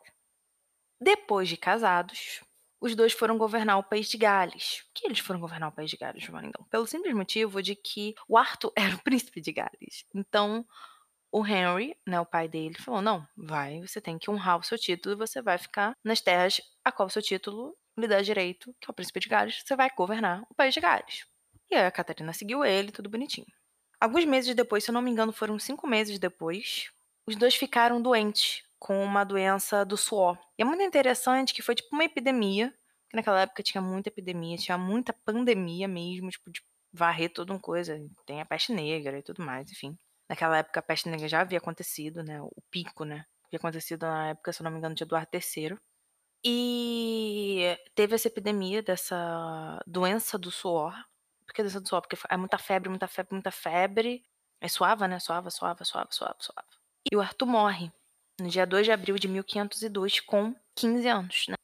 [1.01, 2.41] Depois de casados,
[2.81, 4.83] os dois foram governar o país de Gales.
[4.83, 6.65] Por que eles foram governar o país de Gales, Valendão?
[6.71, 10.05] Pelo simples motivo de que o Arthur era o príncipe de Gales.
[10.15, 10.67] Então,
[11.31, 14.79] o Henry, né, o pai dele, falou: não, vai, você tem que honrar o seu
[14.79, 18.75] título e você vai ficar nas terras a qual o seu título lhe dá direito,
[18.81, 21.27] que é o príncipe de Gales, você vai governar o país de Gales.
[21.71, 23.47] E aí a Catarina seguiu ele, tudo bonitinho.
[23.99, 26.91] Alguns meses depois, se eu não me engano, foram cinco meses depois,
[27.27, 30.39] os dois ficaram doentes com uma doença do suor.
[30.57, 32.73] E é muito interessante que foi tipo uma epidemia,
[33.11, 37.59] que naquela época tinha muita epidemia, tinha muita pandemia mesmo, tipo, de varrer toda uma
[37.59, 37.99] coisa.
[38.25, 39.99] Tem a peste negra e tudo mais, enfim.
[40.29, 42.41] Naquela época a peste negra já havia acontecido, né?
[42.41, 43.27] O pico, né?
[43.47, 45.77] Havia acontecido na época, se não me engano, de Eduardo III.
[46.45, 50.95] E teve essa epidemia dessa doença do suor.
[51.45, 52.03] Por que doença do suor?
[52.03, 54.23] Porque é muita febre, muita febre, muita febre.
[54.61, 55.19] Aí suava, né?
[55.19, 56.69] Suava, suava, suava, suava, suava.
[57.11, 57.93] E o Arthur morre
[58.41, 61.57] no dia 2 de abril de 1502, com 15 anos, né?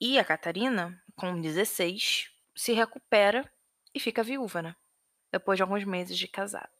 [0.00, 3.50] E a Catarina, com 16, se recupera
[3.94, 4.76] e fica viúva, né?
[5.32, 6.70] Depois de alguns meses de casada.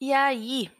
[0.00, 0.70] E aí,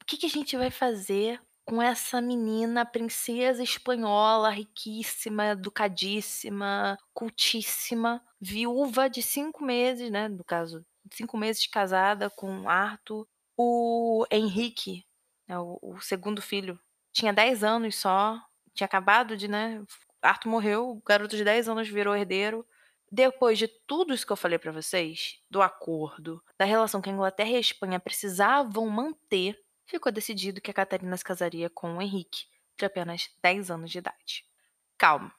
[0.00, 8.22] o que, que a gente vai fazer com essa menina, princesa espanhola, riquíssima, educadíssima, cultíssima,
[8.40, 10.28] viúva de cinco meses, né?
[10.28, 13.26] No caso, cinco meses de casada com Arthur.
[13.56, 15.06] O Henrique,
[15.46, 16.80] né, o, o segundo filho,
[17.12, 18.40] tinha 10 anos só,
[18.74, 19.82] tinha acabado de, né?
[20.20, 22.66] Arthur morreu, o garoto de 10 anos virou herdeiro.
[23.10, 27.12] Depois de tudo isso que eu falei para vocês, do acordo, da relação que a
[27.12, 32.02] Inglaterra e a Espanha precisavam manter, ficou decidido que a Catarina se casaria com o
[32.02, 32.46] Henrique,
[32.78, 34.46] de apenas 10 anos de idade.
[34.96, 35.34] Calma,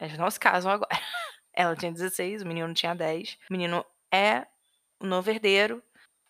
[0.00, 0.88] eles não se casam agora.
[1.52, 3.38] Ela tinha 16, o menino tinha 10.
[3.50, 4.46] O menino é
[4.98, 5.82] o novo herdeiro,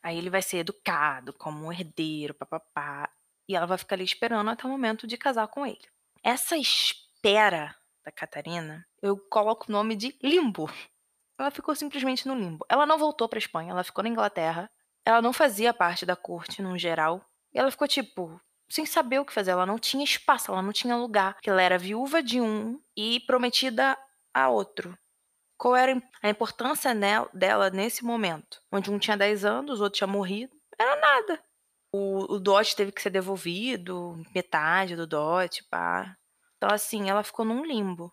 [0.02, 3.08] aí ele vai ser educado como um herdeiro, papapá.
[3.52, 5.86] E ela vai ficar ali esperando até o momento de casar com ele.
[6.22, 10.70] Essa espera da Catarina, eu coloco o nome de limbo.
[11.38, 12.64] Ela ficou simplesmente no limbo.
[12.66, 14.70] Ela não voltou para Espanha, ela ficou na Inglaterra.
[15.04, 17.22] Ela não fazia parte da corte no geral.
[17.52, 19.50] E ela ficou tipo sem saber o que fazer.
[19.50, 21.36] Ela não tinha espaço, ela não tinha lugar.
[21.44, 23.98] Ela era viúva de um e prometida
[24.32, 24.96] a outro.
[25.58, 26.94] Qual era a importância
[27.34, 28.62] dela nesse momento?
[28.72, 30.56] Onde um tinha 10 anos, o outro tinha morrido.
[30.78, 31.44] Era nada.
[31.92, 36.16] O, o dote teve que ser devolvido, metade do dote, pá.
[36.56, 38.12] Então, assim, ela ficou num limbo.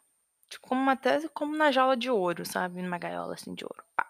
[0.50, 2.82] Tipo, como uma tese, como na jaula de ouro, sabe?
[2.82, 4.10] Numa gaiola, assim, de ouro, pá.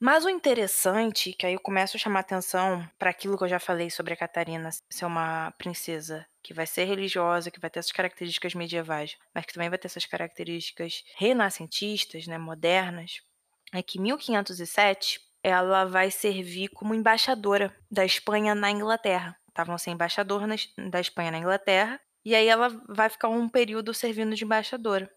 [0.00, 3.58] Mas o interessante, que aí eu começo a chamar atenção para aquilo que eu já
[3.58, 7.90] falei sobre a Catarina ser uma princesa que vai ser religiosa, que vai ter essas
[7.90, 13.20] características medievais, mas que também vai ter essas características renascentistas, né, modernas,
[13.72, 19.36] é que 1507 ela vai servir como embaixadora da Espanha na Inglaterra.
[19.48, 20.42] Estavam sem embaixador
[20.90, 25.10] da Espanha na Inglaterra, e aí ela vai ficar um período servindo de embaixadora.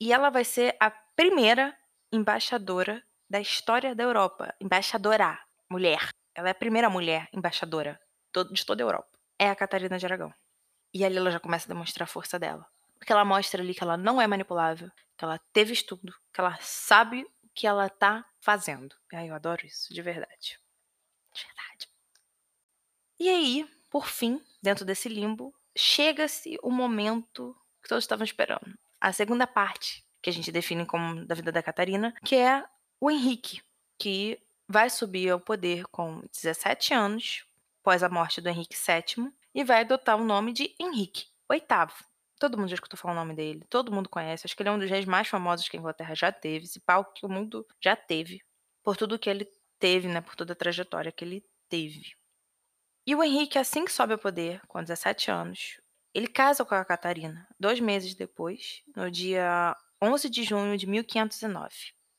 [0.00, 1.76] E ela vai ser a primeira
[2.12, 4.54] embaixadora da história da Europa.
[4.60, 5.38] Embaixadora,
[5.70, 6.08] mulher.
[6.34, 7.98] Ela é a primeira mulher embaixadora
[8.52, 9.08] de toda a Europa.
[9.38, 10.32] É a Catarina de Aragão.
[10.94, 12.66] E ali ela já começa a demonstrar a força dela.
[12.98, 16.56] Porque ela mostra ali que ela não é manipulável, que ela teve estudo, que ela
[16.60, 17.26] sabe
[17.58, 18.94] que ela tá fazendo.
[19.12, 20.60] Ai, eu adoro isso, de verdade.
[21.34, 21.88] De verdade.
[23.18, 28.78] E aí, por fim, dentro desse limbo, chega-se o momento que todos estavam esperando.
[29.00, 32.64] A segunda parte, que a gente define como da vida da Catarina, que é
[33.00, 33.60] o Henrique,
[33.98, 37.44] que vai subir ao poder com 17 anos,
[37.80, 41.88] após a morte do Henrique VII, e vai adotar o nome de Henrique VIII.
[42.38, 44.46] Todo mundo já escutou falar o nome dele, todo mundo conhece.
[44.46, 46.80] Acho que ele é um dos reis mais famosos que a Inglaterra já teve, esse
[46.80, 48.42] palco que o mundo já teve,
[48.82, 49.48] por tudo que ele
[49.78, 52.16] teve, né, por toda a trajetória que ele teve.
[53.06, 55.80] E o Henrique, assim que sobe ao poder, com 17 anos,
[56.14, 61.74] ele casa com a Catarina, dois meses depois, no dia 11 de junho de 1509.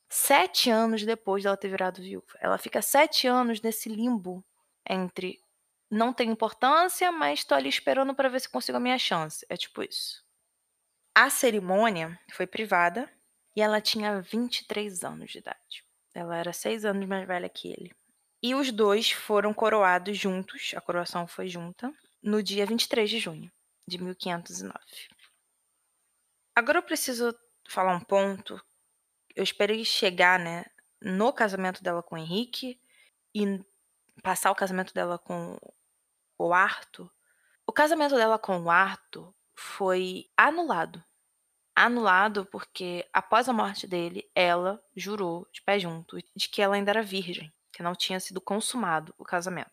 [0.10, 2.34] Sete anos depois dela ter virado viúva.
[2.40, 4.44] Ela fica sete anos nesse limbo
[4.90, 5.40] entre
[5.89, 9.45] não tem importância, mas estou ali esperando para ver se consigo a minha chance.
[9.49, 10.23] É tipo isso.
[11.15, 13.12] A cerimônia foi privada,
[13.56, 15.84] e ela tinha 23 anos de idade.
[16.13, 17.93] Ela era seis anos mais velha que ele.
[18.41, 23.52] E os dois foram coroados juntos, a coroação foi junta, no dia 23 de junho
[23.86, 24.80] de 1509.
[26.56, 28.62] Agora eu preciso falar um ponto.
[29.36, 30.65] Eu esperei chegar, né,
[31.02, 32.80] no casamento dela com o Henrique
[33.36, 33.62] e
[34.23, 35.58] passar o casamento dela com
[36.39, 37.12] o Arthur.
[37.67, 41.04] O casamento dela com o Arthur foi anulado.
[41.75, 46.91] Anulado porque, após a morte dele, ela jurou de pé junto de que ela ainda
[46.91, 49.71] era virgem, que não tinha sido consumado o casamento.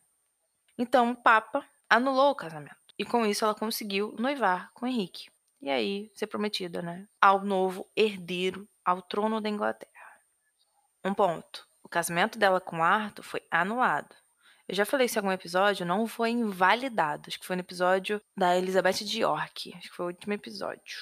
[0.76, 2.76] Então, o Papa anulou o casamento.
[2.98, 5.31] E com isso ela conseguiu noivar com Henrique.
[5.61, 7.09] E aí, ser prometida, né?
[7.20, 9.90] Ao novo herdeiro ao trono da Inglaterra.
[11.05, 11.66] Um ponto.
[11.83, 14.14] O casamento dela com Arthur foi anulado.
[14.68, 17.24] Eu já falei isso em algum episódio, não foi invalidado.
[17.26, 19.72] Acho que foi no episódio da Elizabeth de York.
[19.76, 20.98] Acho que foi o último episódio.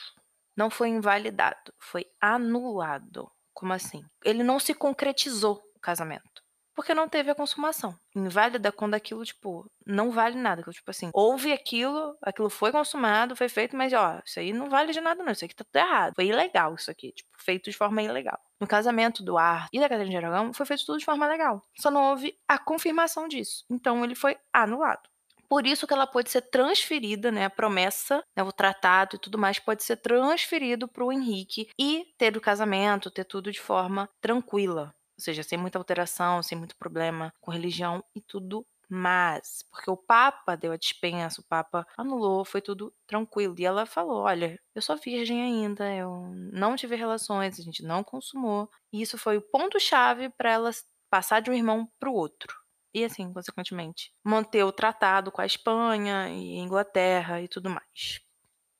[0.57, 3.31] Não foi invalidado, foi anulado.
[3.53, 4.05] Como assim?
[4.25, 6.34] Ele não se concretizou o casamento
[6.75, 7.97] porque não teve a consumação.
[8.15, 10.63] Inválida quando aquilo, tipo, não vale nada.
[10.63, 14.93] Tipo assim, houve aquilo, aquilo foi consumado, foi feito, mas ó, isso aí não vale
[14.93, 15.33] de nada, não.
[15.33, 16.15] Isso aqui tá tudo errado.
[16.15, 18.39] Foi ilegal isso aqui, tipo, feito de forma ilegal.
[18.61, 21.63] No casamento do Ar e da Catarina de Aragão, foi feito tudo de forma legal.
[21.79, 23.65] Só não houve a confirmação disso.
[23.71, 25.09] Então ele foi anulado.
[25.49, 27.45] Por isso que ela pode ser transferida, né?
[27.45, 32.07] A promessa, né, o tratado e tudo mais pode ser transferido para o Henrique e
[32.19, 34.93] ter o casamento, ter tudo de forma tranquila.
[35.19, 39.65] Ou seja, sem muita alteração, sem muito problema com religião e tudo mais.
[39.71, 43.55] Porque o Papa deu a dispensa, o Papa anulou, foi tudo tranquilo.
[43.59, 48.03] E ela falou: Olha, eu sou virgem ainda, eu não tive relações, a gente não
[48.05, 48.69] consumou.
[48.93, 50.71] E isso foi o ponto-chave para ela
[51.11, 52.55] passar de um irmão para o outro.
[52.93, 58.21] E assim, consequentemente, manter o tratado com a Espanha e Inglaterra e tudo mais.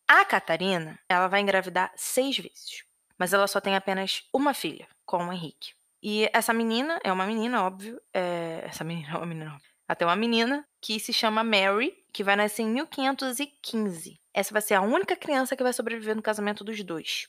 [0.07, 2.85] A Catarina, ela vai engravidar seis vezes,
[3.19, 5.75] mas ela só tem apenas uma filha com o Henrique.
[6.05, 7.99] E essa menina, é uma menina, óbvio.
[8.13, 8.63] É...
[8.67, 12.61] Essa menina é uma menina, Até uma menina que se chama Mary, que vai nascer
[12.61, 14.21] em 1515.
[14.35, 17.27] Essa vai ser a única criança que vai sobreviver no casamento dos dois.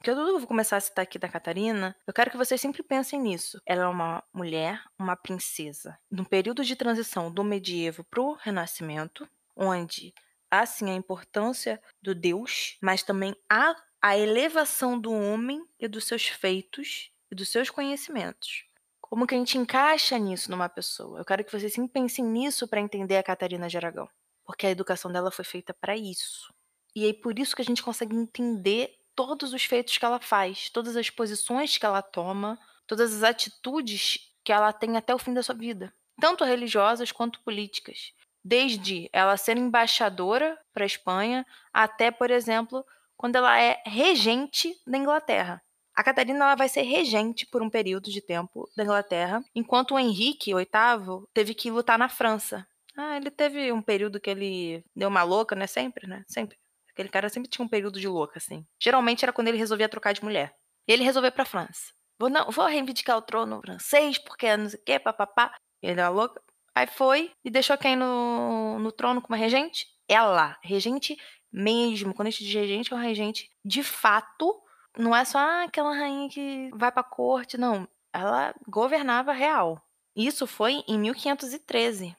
[0.00, 2.82] O que eu vou começar a citar aqui da Catarina, eu quero que vocês sempre
[2.82, 3.60] pensem nisso.
[3.66, 10.14] Ela é uma mulher, uma princesa, num período de transição do medievo pro renascimento, onde
[10.50, 16.04] há sim a importância do Deus, mas também há a elevação do homem e dos
[16.04, 18.66] seus feitos e dos seus conhecimentos.
[19.00, 21.18] Como que a gente encaixa nisso numa pessoa?
[21.18, 24.06] Eu quero que vocês sempre pensem nisso para entender a Catarina de Aragão,
[24.44, 26.52] porque a educação dela foi feita para isso.
[26.94, 30.68] E é por isso que a gente consegue entender todos os feitos que ela faz,
[30.68, 35.32] todas as posições que ela toma, todas as atitudes que ela tem até o fim
[35.32, 38.12] da sua vida, tanto religiosas quanto políticas.
[38.44, 42.84] Desde ela ser embaixadora para a Espanha até, por exemplo,
[43.16, 45.62] quando ela é regente da Inglaterra.
[45.94, 49.98] A Catarina ela vai ser regente por um período de tempo da Inglaterra, enquanto o
[49.98, 52.66] Henrique VIII teve que lutar na França.
[52.96, 55.66] Ah, ele teve um período que ele deu uma louca, né?
[55.66, 56.24] Sempre, né?
[56.28, 56.58] Sempre.
[56.90, 58.66] Aquele cara sempre tinha um período de louca, assim.
[58.80, 60.54] Geralmente era quando ele resolvia trocar de mulher.
[60.86, 61.92] E ele resolveu pra França.
[62.18, 65.54] Vou, não, vou reivindicar o trono francês, porque não sei o quê, papapá.
[65.82, 66.42] Ele uma louca.
[66.74, 69.86] Aí foi e deixou quem no, no trono como regente?
[70.06, 70.58] Ela.
[70.62, 71.16] Regente
[71.50, 72.14] mesmo.
[72.14, 74.62] Quando a gente diz regente, é uma regente de fato
[74.96, 77.88] não é só ah, aquela rainha que vai pra corte, não.
[78.12, 79.82] Ela governava real.
[80.14, 82.14] Isso foi em 1513.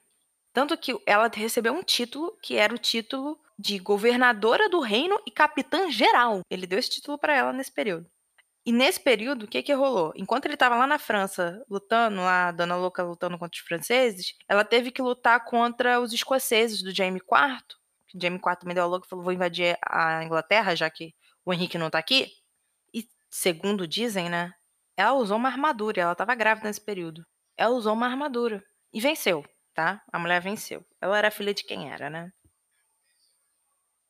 [0.51, 5.31] Tanto que ela recebeu um título que era o título de governadora do reino e
[5.31, 6.41] capitã geral.
[6.49, 8.09] Ele deu esse título para ela nesse período.
[8.65, 10.13] E nesse período, o que que rolou?
[10.15, 14.63] Enquanto ele estava lá na França, lutando lá, a louca lutando contra os franceses, ela
[14.63, 17.62] teve que lutar contra os escoceses do Jaime IV.
[18.15, 21.54] Jaime IV também deu a louca e falou: vou invadir a Inglaterra, já que o
[21.54, 22.31] Henrique não tá aqui
[23.34, 24.54] segundo dizem, né?
[24.96, 27.25] Ela usou uma armadura, ela estava grávida nesse período.
[27.58, 28.63] Ela usou uma armadura
[28.94, 30.04] e venceu, tá?
[30.12, 30.86] A mulher venceu.
[31.02, 32.31] Ela era filha de quem era, né?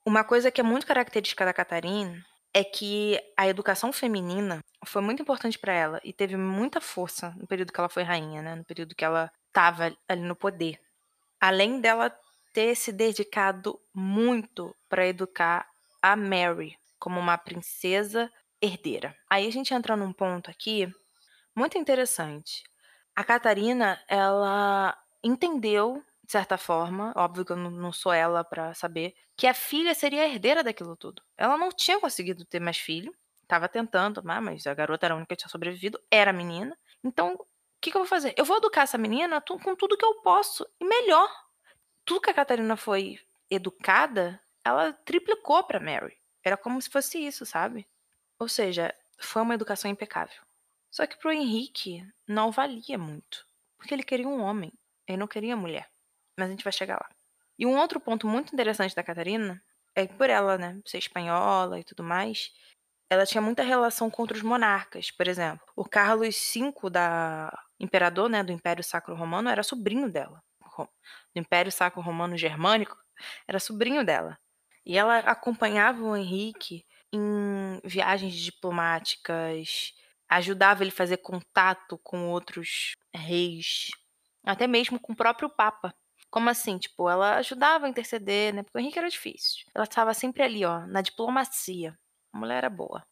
[0.05, 2.21] Uma coisa que é muito característica da Catarina
[2.53, 7.47] é que a educação feminina foi muito importante para ela e teve muita força no
[7.47, 8.55] período que ela foi rainha, né?
[8.55, 10.77] No período que ela estava ali no poder.
[11.39, 12.13] Além dela
[12.51, 15.65] ter se dedicado muito para educar
[16.01, 18.29] a Mary como uma princesa
[18.63, 19.15] herdeira.
[19.29, 20.87] Aí a gente entra num ponto aqui
[21.55, 22.63] muito interessante.
[23.15, 29.13] A Catarina, ela entendeu, de certa forma, óbvio que eu não sou ela para saber,
[29.37, 31.21] que a filha seria a herdeira daquilo tudo.
[31.37, 35.35] Ela não tinha conseguido ter mais filho, estava tentando, mas a garota era a única
[35.35, 36.75] que tinha sobrevivido, era menina.
[37.03, 37.45] Então, o
[37.81, 38.33] que, que eu vou fazer?
[38.37, 41.29] Eu vou educar essa menina com tudo que eu posso, e melhor.
[42.05, 46.17] Tudo que a Catarina foi educada, ela triplicou para Mary.
[46.43, 47.87] Era como se fosse isso, sabe?
[48.43, 50.41] Ou seja, foi uma educação impecável.
[50.91, 54.69] Só que pro Henrique não valia muito, porque ele queria um homem,
[55.07, 55.89] ele não queria mulher.
[56.37, 57.09] Mas a gente vai chegar lá.
[57.57, 59.63] E um outro ponto muito interessante da Catarina
[59.95, 62.51] é que por ela, né, ser espanhola e tudo mais,
[63.09, 65.09] ela tinha muita relação com outros monarcas.
[65.09, 70.43] Por exemplo, o Carlos V da imperador, né, do Império Sacro Romano, era sobrinho dela.
[70.77, 72.97] Do Império Sacro Romano Germânico,
[73.47, 74.37] era sobrinho dela.
[74.85, 79.93] E ela acompanhava o Henrique em viagens diplomáticas,
[80.27, 83.91] ajudava ele a fazer contato com outros reis,
[84.43, 85.93] até mesmo com o próprio Papa.
[86.31, 86.79] Como assim?
[86.79, 88.63] Tipo, ela ajudava a interceder, né?
[88.63, 89.63] Porque o Henrique era difícil.
[89.75, 91.95] Ela estava sempre ali, ó, na diplomacia.
[92.33, 93.05] A mulher era boa.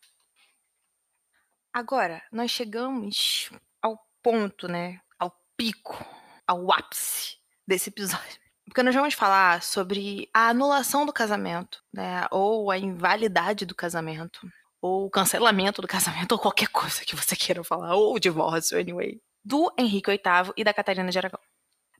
[1.72, 5.00] Agora, nós chegamos ao ponto, né?
[5.20, 6.04] Ao pico,
[6.48, 7.38] ao ápice
[7.68, 8.41] desse episódio.
[8.72, 12.26] Porque nós vamos falar sobre a anulação do casamento, né?
[12.32, 14.50] Ou a invalidade do casamento.
[14.82, 17.94] Ou o cancelamento do casamento, ou qualquer coisa que você queira falar.
[17.96, 19.20] Ou o divórcio, anyway.
[19.44, 21.42] Do Henrique VIII e da Catarina de Aragão.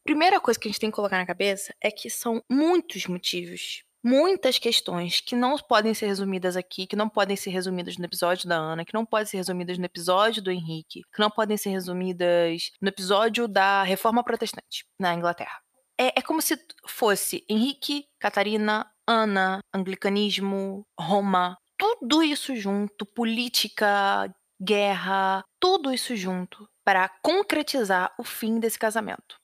[0.06, 3.84] Primeira coisa que a gente tem que colocar na cabeça é que são muitos motivos
[4.04, 8.50] muitas questões que não podem ser resumidas aqui, que não podem ser resumidas no episódio
[8.50, 11.70] da Ana, que não podem ser resumidas no episódio do Henrique, que não podem ser
[11.70, 15.62] resumidas no episódio da Reforma Protestante na Inglaterra.
[16.02, 25.44] É, é como se fosse Henrique, Catarina, Ana, anglicanismo, Roma, tudo isso junto, política, guerra,
[25.60, 29.36] tudo isso junto para concretizar o fim desse casamento.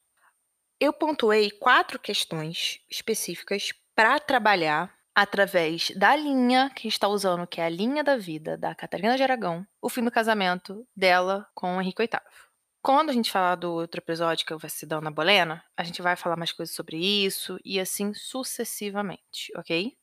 [0.80, 7.66] Eu pontuei quatro questões específicas para trabalhar através da linha que está usando, que é
[7.66, 12.02] a linha da vida da Catarina de Aragão, o fim do casamento dela com Henrique
[12.02, 12.20] VIII.
[12.82, 16.02] Quando a gente falar do outro episódio que vai se dar na Bolena, a gente
[16.02, 19.94] vai falar mais coisas sobre isso e assim sucessivamente, ok?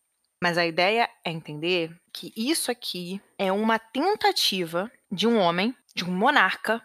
[0.43, 6.05] Mas a ideia é entender que isso aqui é uma tentativa de um homem, de
[6.05, 6.83] um monarca,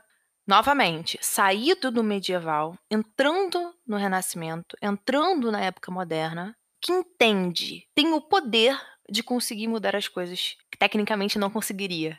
[0.47, 8.21] novamente, saído do medieval, entrando no renascimento, entrando na época moderna, que entende, tem o
[8.21, 8.79] poder
[9.09, 12.17] de conseguir mudar as coisas que tecnicamente não conseguiria.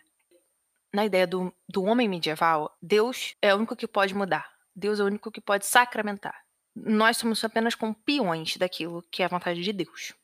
[0.93, 4.51] Na ideia do, do homem medieval, Deus é o único que pode mudar.
[4.75, 6.35] Deus é o único que pode sacramentar.
[6.75, 10.15] Nós somos apenas com peões daquilo que é a vontade de Deus.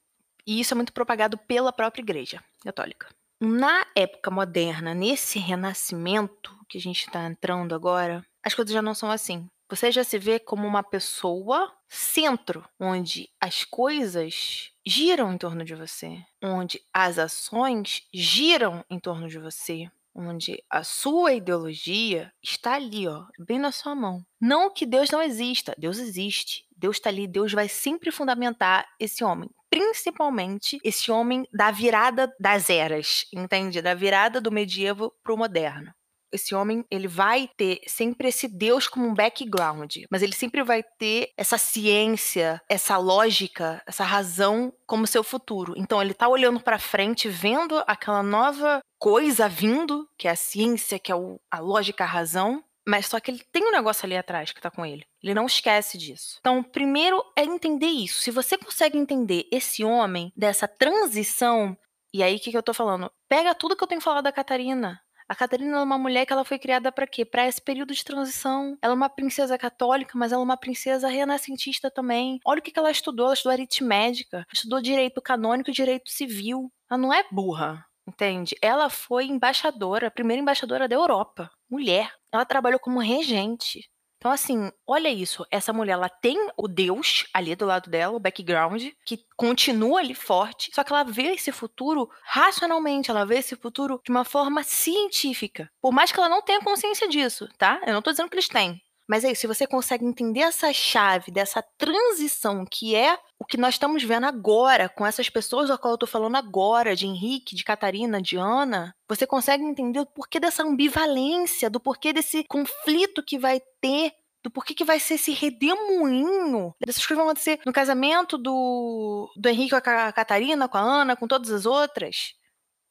[0.46, 3.08] E isso é muito propagado pela própria Igreja Católica.
[3.40, 8.94] Na época moderna, nesse renascimento que a gente está entrando agora, as coisas já não
[8.94, 9.48] são assim.
[9.68, 15.74] Você já se vê como uma pessoa centro, onde as coisas giram em torno de
[15.74, 23.06] você, onde as ações giram em torno de você, onde a sua ideologia está ali,
[23.06, 24.24] ó, bem na sua mão.
[24.40, 26.64] Não que Deus não exista, Deus existe.
[26.76, 32.68] Deus está ali, Deus vai sempre fundamentar esse homem, principalmente esse homem da virada das
[32.68, 33.80] eras, entende?
[33.80, 35.92] Da virada do medievo para o moderno
[36.32, 40.82] esse homem, ele vai ter sempre esse Deus como um background, mas ele sempre vai
[40.98, 45.74] ter essa ciência, essa lógica, essa razão como seu futuro.
[45.76, 50.98] Então ele tá olhando para frente, vendo aquela nova coisa vindo, que é a ciência,
[50.98, 51.14] que é
[51.48, 54.68] a lógica, a razão, mas só que ele tem um negócio ali atrás que tá
[54.68, 55.06] com ele.
[55.22, 56.38] Ele não esquece disso.
[56.40, 58.20] Então, primeiro é entender isso.
[58.20, 61.78] Se você consegue entender esse homem dessa transição,
[62.12, 63.08] e aí o que, que eu tô falando?
[63.28, 65.00] Pega tudo que eu tenho falado da Catarina.
[65.28, 67.24] A Catarina é uma mulher que ela foi criada para quê?
[67.24, 68.76] Para esse período de transição.
[68.82, 72.40] Ela é uma princesa católica, mas ela é uma princesa renascentista também.
[72.44, 76.72] Olha o que ela estudou, ela estudou aritmética, estudou direito canônico e direito civil.
[76.90, 78.56] Ela não é burra, entende?
[78.62, 82.12] Ela foi embaixadora, primeira embaixadora da Europa, mulher.
[82.32, 83.80] Ela trabalhou como regente.
[84.18, 85.46] Então, assim, olha isso.
[85.50, 90.14] Essa mulher, ela tem o Deus ali do lado dela, o background, que continua ali
[90.14, 94.62] forte, só que ela vê esse futuro racionalmente, ela vê esse futuro de uma forma
[94.62, 95.70] científica.
[95.80, 97.80] Por mais que ela não tenha consciência disso, tá?
[97.86, 98.80] Eu não tô dizendo que eles têm.
[99.08, 103.56] Mas é isso, se você consegue entender essa chave dessa transição que é o que
[103.56, 107.54] nós estamos vendo agora com essas pessoas da qual eu tô falando agora, de Henrique,
[107.54, 113.22] de Catarina, de Ana, você consegue entender o porquê dessa ambivalência, do porquê desse conflito
[113.22, 117.72] que vai ter do porquê que vai ser esse redemoinho dessas coisas vão acontecer no
[117.72, 122.34] casamento do, do Henrique com a Catarina, com a Ana, com todas as outras,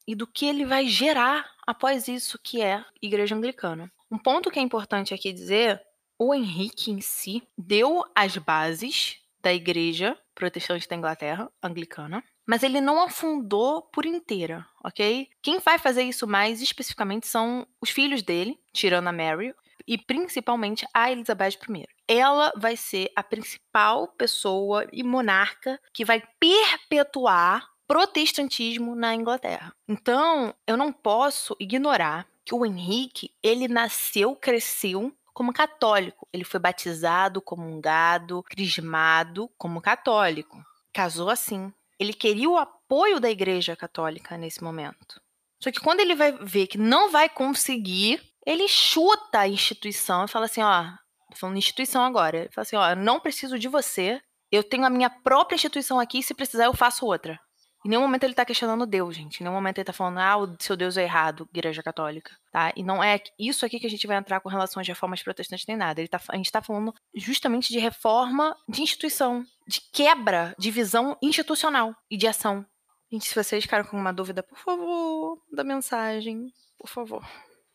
[0.06, 3.90] e do que ele vai gerar após isso, que é Igreja Anglicana.
[4.10, 5.80] Um ponto que é importante aqui dizer
[6.18, 12.80] o Henrique em si deu as bases da igreja protestante da Inglaterra, anglicana, mas ele
[12.80, 15.28] não afundou por inteira, ok?
[15.42, 19.54] Quem vai fazer isso mais especificamente são os filhos dele, tirando a Mary,
[19.86, 21.86] e principalmente a Elizabeth I.
[22.08, 29.72] Ela vai ser a principal pessoa e monarca que vai perpetuar protestantismo na Inglaterra.
[29.88, 36.26] Então, eu não posso ignorar que o Henrique, ele nasceu, cresceu como católico.
[36.32, 40.64] Ele foi batizado, comungado, crismado como católico.
[40.94, 41.70] Casou assim.
[41.98, 45.20] Ele queria o apoio da Igreja Católica nesse momento.
[45.62, 50.28] Só que quando ele vai ver que não vai conseguir, ele chuta a instituição e
[50.28, 50.84] fala assim: ó,
[51.30, 52.38] tô falando instituição agora.
[52.38, 56.00] Ele fala assim: ó, eu não preciso de você, eu tenho a minha própria instituição
[56.00, 57.38] aqui, se precisar eu faço outra.
[57.86, 59.38] Em nenhum momento ele tá questionando Deus, gente.
[59.40, 62.72] Em nenhum momento ele tá falando, ah, o seu Deus é errado, igreja católica, tá?
[62.74, 65.64] E não é isso aqui que a gente vai entrar com relação às reformas protestantes
[65.68, 66.00] nem nada.
[66.00, 71.16] Ele tá, a gente tá falando justamente de reforma de instituição, de quebra de visão
[71.22, 72.66] institucional e de ação.
[73.08, 77.24] Gente, se vocês ficaram com uma dúvida, por favor, da mensagem, por favor.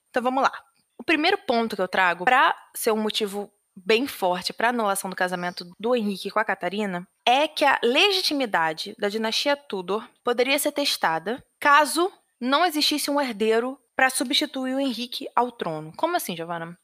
[0.10, 0.52] Então vamos lá.
[0.98, 5.16] O primeiro ponto que eu trago para ser um motivo bem forte para anulação do
[5.16, 10.72] casamento do Henrique com a Catarina é que a legitimidade da dinastia Tudor poderia ser
[10.72, 15.94] testada caso não existisse um herdeiro para substituir o Henrique ao trono.
[15.96, 16.78] Como assim, Giovanna?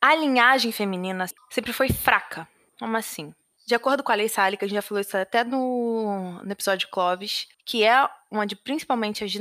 [0.00, 2.48] A linhagem feminina sempre foi fraca.
[2.78, 3.34] Como assim?
[3.66, 6.88] De acordo com a lei sálica, a gente já falou isso até no, no episódio
[6.88, 9.32] Clovis, que é onde principalmente as,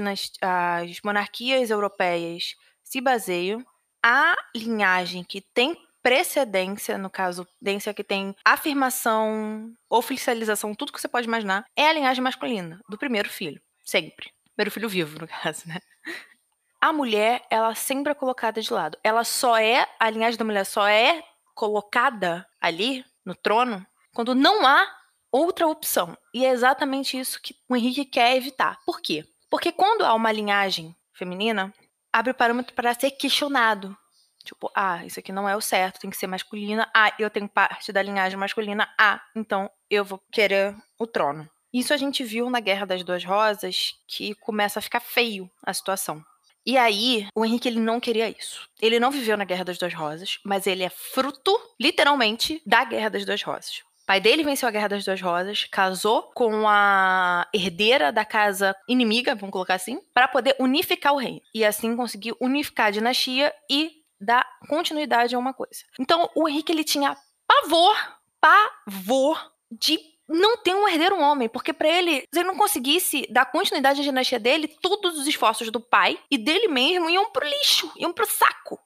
[0.41, 3.65] as monarquias europeias se baseiam,
[4.03, 5.77] a linhagem que tem
[6.07, 11.91] precedência, no caso, precedência que tem afirmação, oficialização, tudo que você pode imaginar, é a
[11.91, 13.61] linhagem masculina, do primeiro filho.
[13.83, 14.31] Sempre.
[14.55, 15.81] Primeiro filho vivo, no caso, né?
[16.79, 18.97] A mulher, ela sempre é colocada de lado.
[19.03, 21.21] Ela só é, a linhagem da mulher só é
[21.53, 24.87] colocada ali, no trono, quando não há
[25.29, 26.17] outra opção.
[26.33, 28.77] E é exatamente isso que o Henrique quer evitar.
[28.85, 29.25] Por quê?
[29.49, 31.73] Porque quando há uma linhagem feminina,
[32.13, 33.97] abre o parâmetro para ser questionado.
[34.47, 36.89] Tipo, ah, isso aqui não é o certo, tem que ser masculina.
[36.95, 38.87] Ah, eu tenho parte da linhagem masculina.
[38.97, 41.49] Ah, então eu vou querer o trono.
[41.73, 45.73] Isso a gente viu na Guerra das Duas Rosas, que começa a ficar feio a
[45.73, 46.23] situação.
[46.65, 48.69] E aí, o Henrique ele não queria isso.
[48.81, 53.09] Ele não viveu na Guerra das Duas Rosas, mas ele é fruto, literalmente, da Guerra
[53.09, 53.79] das Duas Rosas.
[54.03, 58.73] O pai dele venceu a Guerra das Duas Rosas, casou com a herdeira da casa
[58.87, 61.41] inimiga, vamos colocar assim, para poder unificar o reino.
[61.53, 65.83] E assim conseguir unificar a dinastia e dar continuidade a uma coisa.
[65.99, 67.95] Então, o Henrique ele tinha pavor,
[68.39, 73.45] pavor de não ter um herdeiro homem, porque para ele, se ele não conseguisse dar
[73.45, 77.91] continuidade à dinastia dele, todos os esforços do pai e dele mesmo iam pro lixo,
[77.95, 78.79] iam pro saco.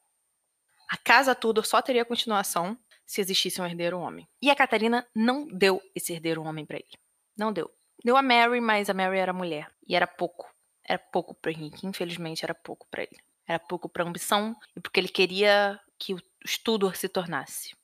[0.90, 4.28] A casa toda só teria continuação se existisse um herdeiro homem.
[4.42, 6.98] E a Catarina não deu esse herdeiro homem para ele.
[7.36, 7.70] Não deu.
[8.04, 10.50] Deu a Mary, mas a Mary era mulher e era pouco.
[10.84, 13.18] Era pouco para Henrique, infelizmente era pouco para ele.
[13.52, 17.76] Era pouco para ambição e porque ele queria que o estudo se tornasse.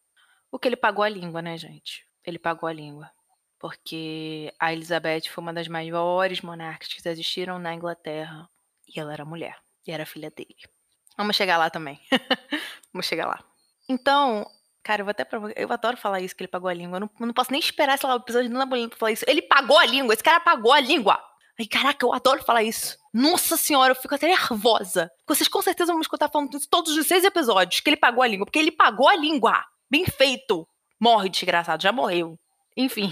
[0.49, 2.07] O que ele pagou a língua, né, gente?
[2.23, 3.11] Ele pagou a língua.
[3.59, 8.49] Porque a Elizabeth foi uma das maiores monarcas que existiram na Inglaterra.
[8.87, 9.57] E ela era mulher.
[9.85, 10.55] E era filha dele.
[11.17, 11.99] Vamos chegar lá também.
[12.93, 13.43] Vamos chegar lá.
[13.89, 14.49] Então,
[14.81, 15.37] cara, eu vou até pra...
[15.53, 16.95] Eu adoro falar isso, que ele pagou a língua.
[16.95, 19.11] Eu não, eu não posso nem esperar, sei lá, o episódio do Napoleão pra falar
[19.11, 19.25] isso.
[19.27, 20.13] Ele pagou a língua.
[20.13, 21.21] Esse cara pagou a língua.
[21.59, 22.97] Ai, caraca, eu adoro falar isso.
[23.11, 25.11] Nossa senhora, eu fico até nervosa.
[25.27, 28.23] Vocês com certeza vão me escutar falando isso todos os seis episódios, que ele pagou
[28.23, 28.45] a língua.
[28.45, 29.63] Porque ele pagou a língua.
[29.89, 30.67] Bem feito.
[30.99, 32.37] Morre, desgraçado, já morreu.
[32.75, 33.11] Enfim.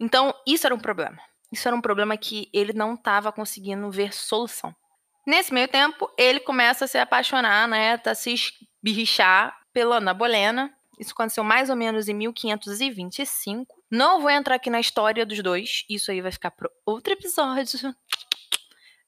[0.00, 1.18] Então, isso era um problema.
[1.52, 4.74] Isso era um problema que ele não estava conseguindo ver solução.
[5.26, 7.96] Nesse meio tempo, ele começa a se apaixonar, né?
[7.98, 10.72] Tá se esbirrichar pela Ana Bolena.
[11.00, 13.74] Isso aconteceu mais ou menos em 1525.
[13.90, 15.86] Não vou entrar aqui na história dos dois.
[15.88, 17.96] Isso aí vai ficar para outro episódio.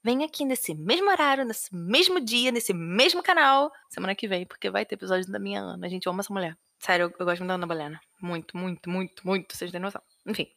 [0.02, 4.70] Vem aqui nesse mesmo horário, nesse mesmo dia, nesse mesmo canal, semana que vem, porque
[4.70, 5.86] vai ter episódio da minha Ana.
[5.86, 6.56] A gente ama essa mulher.
[6.78, 8.00] Sério, eu, eu gosto muito da Ana Bolena.
[8.20, 9.54] Muito, muito, muito, muito.
[9.54, 10.02] Vocês têm noção.
[10.26, 10.48] Enfim.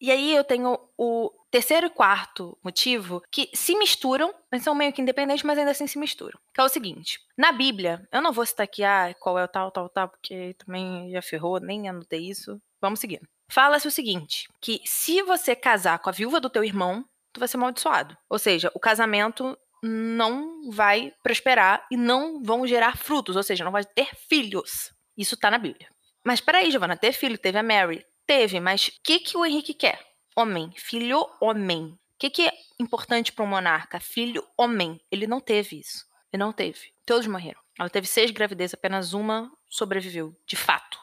[0.00, 4.92] E aí eu tenho o terceiro e quarto motivo que se misturam, mas são meio
[4.92, 6.38] que independentes, mas ainda assim se misturam.
[6.52, 9.48] Que é o seguinte: na Bíblia, eu não vou citar aqui ah, qual é o
[9.48, 12.60] tal, tal, tal, porque também já ferrou, nem anotei isso.
[12.78, 13.26] Vamos seguindo.
[13.50, 17.02] Fala-se o seguinte: que se você casar com a viúva do teu irmão,
[17.32, 18.14] tu vai ser amaldiçoado.
[18.28, 23.72] Ou seja, o casamento não vai prosperar e não vão gerar frutos, ou seja, não
[23.72, 24.92] vai ter filhos.
[25.16, 25.88] Isso tá na Bíblia.
[26.22, 28.04] Mas peraí, Giovana, ter filho, teve a Mary.
[28.26, 30.04] Teve, mas o que, que o Henrique quer?
[30.38, 31.86] Homem, filho homem.
[31.86, 33.98] O que, que é importante para um monarca?
[33.98, 35.00] Filho homem.
[35.10, 36.04] Ele não teve isso.
[36.30, 36.92] Ele não teve.
[37.06, 37.60] Todos morreram.
[37.78, 40.98] Ela teve seis gravidezes, apenas uma sobreviveu, de fato.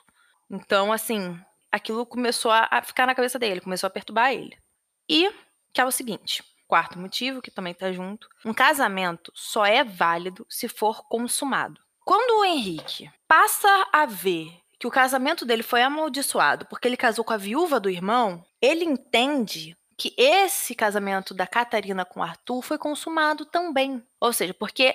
[0.50, 1.40] Então, assim,
[1.72, 4.56] aquilo começou a ficar na cabeça dele, começou a perturbar ele.
[5.10, 5.32] E
[5.74, 10.46] que é o seguinte, quarto motivo, que também tá junto, um casamento só é válido
[10.48, 11.82] se for consumado.
[12.06, 17.24] Quando o Henrique passa a ver que o casamento dele foi amaldiçoado porque ele casou
[17.24, 22.78] com a viúva do irmão, ele entende que esse casamento da Catarina com Arthur foi
[22.78, 24.04] consumado também.
[24.20, 24.94] Ou seja, porque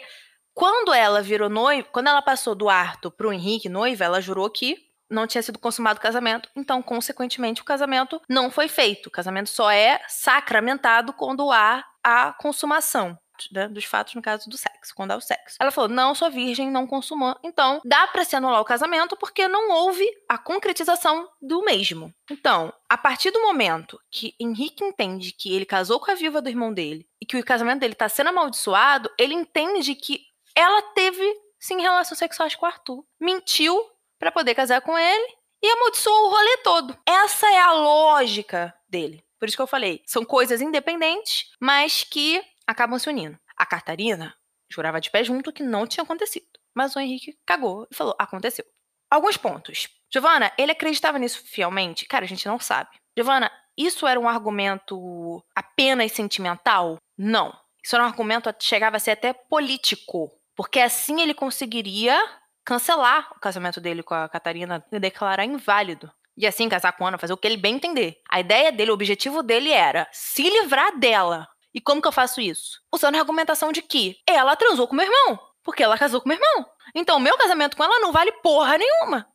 [0.59, 4.77] Quando ela virou noiva, quando ela passou do Arthur pro Henrique noiva, ela jurou que
[5.09, 9.07] não tinha sido consumado o casamento, então, consequentemente, o casamento não foi feito.
[9.07, 13.17] O casamento só é sacramentado quando há a consumação.
[13.53, 15.57] Né, dos fatos, no caso do sexo, quando há o sexo.
[15.61, 17.37] Ela falou: não sou virgem, não consumou.
[17.43, 22.13] Então, dá para se anular o casamento porque não houve a concretização do mesmo.
[22.31, 26.49] Então, a partir do momento que Henrique entende que ele casou com a viúva do
[26.49, 30.23] irmão dele e que o casamento dele está sendo amaldiçoado, ele entende que
[30.55, 31.25] ela teve
[31.59, 33.05] sim relações sexuais com o Arthur.
[33.21, 33.79] Mentiu
[34.19, 36.97] para poder casar com ele e amaldiçoou o rolê todo.
[37.07, 39.25] Essa é a lógica dele.
[39.39, 43.39] Por isso que eu falei, são coisas independentes, mas que acabam se unindo.
[43.57, 44.35] A Catarina
[44.71, 46.47] jurava de pé junto que não tinha acontecido.
[46.75, 48.65] Mas o Henrique cagou e falou: aconteceu.
[49.11, 49.89] Alguns pontos.
[50.13, 52.07] Giovana, ele acreditava nisso fielmente?
[52.07, 52.91] Cara, a gente não sabe.
[53.17, 56.99] Giovana, isso era um argumento apenas sentimental?
[57.17, 57.59] Não.
[57.83, 60.31] Isso era um argumento que chegava a ser até político.
[60.55, 62.21] Porque assim ele conseguiria
[62.65, 66.13] cancelar o casamento dele com a Catarina e declarar inválido.
[66.37, 68.21] E assim casar com Ana, fazer o que ele bem entender.
[68.29, 71.49] A ideia dele, o objetivo dele era se livrar dela.
[71.75, 72.81] E como que eu faço isso?
[72.93, 75.39] Usando a argumentação de que ela transou com meu irmão.
[75.63, 76.67] Porque ela casou com meu irmão.
[76.95, 79.27] Então, meu casamento com ela não vale porra nenhuma.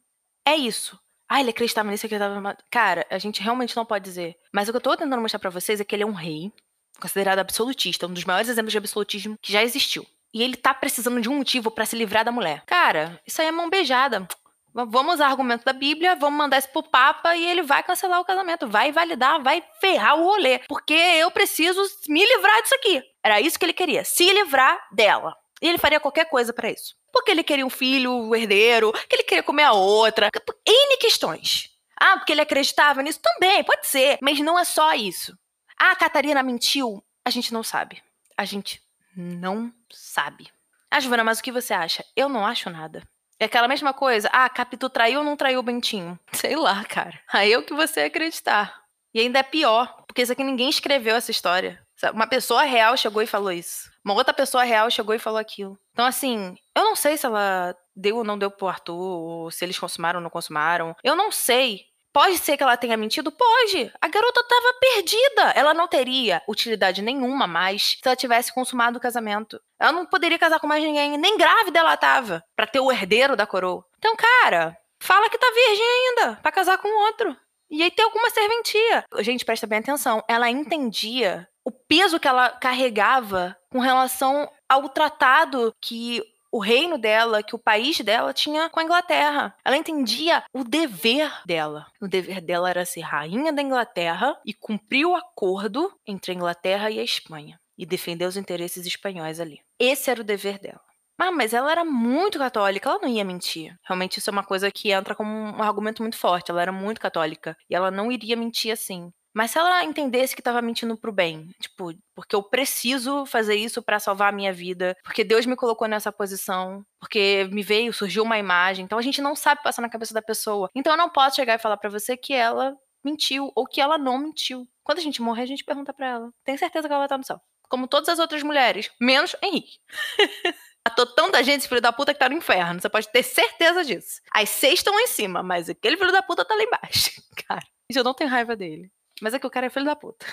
[0.46, 1.00] É isso.
[1.30, 2.58] Ah, ele acreditava nisso, acreditava.
[2.70, 4.36] Cara, a gente realmente não pode dizer.
[4.52, 6.52] Mas o que eu tô tentando mostrar para vocês é que ele é um rei,
[7.00, 11.22] considerado absolutista, um dos maiores exemplos de absolutismo que já existiu e ele tá precisando
[11.22, 12.64] de um motivo para se livrar da mulher.
[12.66, 14.28] Cara, isso aí é mão beijada.
[14.74, 18.26] Vamos usar argumento da Bíblia, vamos mandar isso pro Papa e ele vai cancelar o
[18.26, 20.60] casamento, vai validar, vai ferrar o rolê.
[20.68, 23.04] Porque eu preciso me livrar disso aqui.
[23.24, 25.36] Era isso que ele queria, se livrar dela.
[25.62, 26.96] E ele faria qualquer coisa para isso.
[27.12, 30.30] Porque ele queria um filho, um herdeiro, que ele queria comer a outra.
[30.68, 31.70] N questões.
[31.96, 33.20] Ah, porque ele acreditava nisso?
[33.22, 34.18] Também, pode ser.
[34.22, 35.38] Mas não é só isso.
[35.80, 37.04] Ah, a Catarina mentiu?
[37.24, 38.04] A gente não sabe.
[38.36, 38.82] A gente
[39.16, 40.52] não sabe.
[40.90, 42.04] Ah, Giovana, mas o que você acha?
[42.16, 43.08] Eu não acho nada.
[43.44, 44.30] É aquela mesma coisa.
[44.32, 46.18] Ah, Capitu traiu ou não traiu o Bentinho?
[46.32, 47.20] Sei lá, cara.
[47.32, 48.74] Aí é o que você acreditar.
[49.14, 51.78] E ainda é pior, porque isso aqui ninguém escreveu essa história.
[52.14, 53.92] Uma pessoa real chegou e falou isso.
[54.04, 55.78] Uma outra pessoa real chegou e falou aquilo.
[55.92, 59.66] Então, assim, eu não sei se ela deu ou não deu pro Arthur, ou se
[59.66, 60.96] eles consumaram ou não consumaram.
[61.04, 61.82] Eu não sei.
[62.14, 63.32] Pode ser que ela tenha mentido?
[63.32, 63.92] Pode.
[64.00, 65.52] A garota estava perdida.
[65.56, 69.60] Ela não teria utilidade nenhuma mais se ela tivesse consumado o casamento.
[69.80, 71.18] Ela não poderia casar com mais ninguém.
[71.18, 73.84] Nem grávida ela tava para ter o herdeiro da coroa.
[73.98, 77.36] Então, cara, fala que tá virgem ainda para casar com outro.
[77.72, 79.04] E aí tem alguma serventia.
[79.22, 80.24] Gente, presta bem atenção.
[80.30, 86.22] Ela entendia o peso que ela carregava com relação ao tratado que
[86.54, 89.56] o reino dela, que o país dela tinha com a Inglaterra.
[89.66, 91.88] Ela entendia o dever dela.
[92.00, 96.92] O dever dela era ser rainha da Inglaterra e cumprir o acordo entre a Inglaterra
[96.92, 99.62] e a Espanha e defender os interesses espanhóis ali.
[99.80, 100.80] Esse era o dever dela.
[101.18, 103.76] Ah, mas ela era muito católica, ela não ia mentir.
[103.84, 106.52] Realmente isso é uma coisa que entra como um argumento muito forte.
[106.52, 109.12] Ela era muito católica e ela não iria mentir assim.
[109.34, 113.82] Mas se ela entendesse que estava mentindo pro bem, tipo, porque eu preciso fazer isso
[113.82, 118.24] para salvar a minha vida, porque Deus me colocou nessa posição, porque me veio, surgiu
[118.24, 118.86] uma imagem.
[118.86, 120.70] Então a gente não sabe passar na cabeça da pessoa.
[120.76, 123.98] Então eu não posso chegar e falar para você que ela mentiu ou que ela
[123.98, 124.68] não mentiu.
[124.84, 126.32] Quando a gente morrer, a gente pergunta para ela.
[126.44, 127.42] Tem certeza que ela vai estar no céu?
[127.70, 129.80] Como todas as outras mulheres, menos Henrique.
[130.88, 132.80] Matou tanta gente, filho da puta, que tá no inferno.
[132.82, 134.22] Você pode ter certeza disso.
[134.32, 137.10] As seis estão em cima, mas aquele filho da puta tá lá embaixo.
[137.48, 138.92] Cara, eu não tenho raiva dele.
[139.24, 140.26] Mas é que o cara é filho da puta.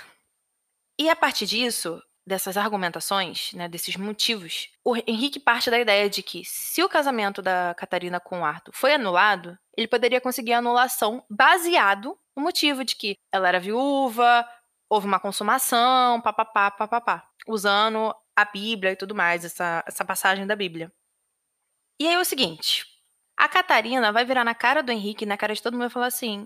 [0.99, 6.25] E a partir disso, dessas argumentações, né, desses motivos, o Henrique parte da ideia de
[6.25, 10.59] que se o casamento da Catarina com o Arthur foi anulado, ele poderia conseguir a
[10.59, 14.45] anulação baseado no motivo de que ela era viúva,
[14.89, 20.57] houve uma consumação, papapá, papapá, usando a Bíblia e tudo mais, essa, essa passagem da
[20.57, 20.93] Bíblia.
[22.01, 22.85] E aí é o seguinte,
[23.37, 26.07] a Catarina vai virar na cara do Henrique, na cara de todo mundo e falar
[26.07, 26.45] assim: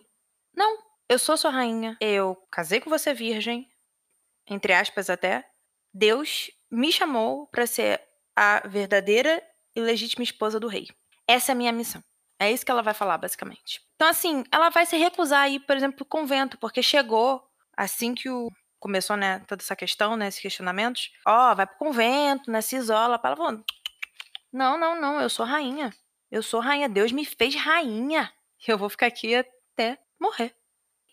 [0.55, 3.69] "Não, eu sou sua rainha, eu casei com você virgem,
[4.49, 5.47] entre aspas até.
[5.93, 8.01] Deus me chamou para ser
[8.35, 9.43] a verdadeira
[9.77, 10.89] e legítima esposa do rei.
[11.29, 12.03] Essa é a minha missão.
[12.39, 13.81] É isso que ela vai falar, basicamente.
[13.95, 17.43] Então, assim, ela vai se recusar a ir, por exemplo, pro convento, porque chegou
[17.77, 18.51] assim que o
[18.81, 21.11] começou, né, toda essa questão, né, esses questionamentos.
[21.27, 23.21] Ó, oh, vai pro convento, né, se isola.
[23.23, 23.65] Ela falou,
[24.53, 25.93] não, não, não, eu sou rainha.
[26.31, 26.89] Eu sou rainha.
[26.89, 28.33] Deus me fez rainha.
[28.67, 30.55] Eu vou ficar aqui até morrer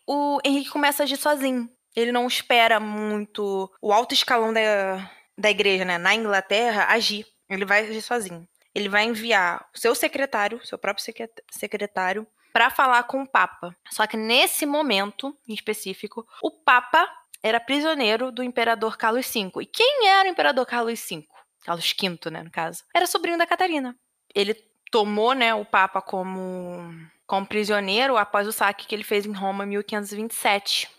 [0.07, 1.69] o Henrique começa a agir sozinho.
[1.95, 7.25] Ele não espera muito o alto escalão da, da igreja, né, na Inglaterra, agir.
[7.49, 8.47] Ele vai agir sozinho.
[8.73, 11.05] Ele vai enviar o seu secretário, seu próprio
[11.51, 13.75] secretário, para falar com o Papa.
[13.89, 17.07] Só que nesse momento, em específico, o Papa
[17.43, 19.51] era prisioneiro do imperador Carlos V.
[19.61, 21.27] E quem era o imperador Carlos V?
[21.63, 23.95] Carlos V, né, no caso, era sobrinho da Catarina.
[24.33, 24.53] Ele
[24.91, 26.93] tomou, né, o Papa como,
[27.31, 30.89] como prisioneiro após o saque que ele fez em Roma em 1527.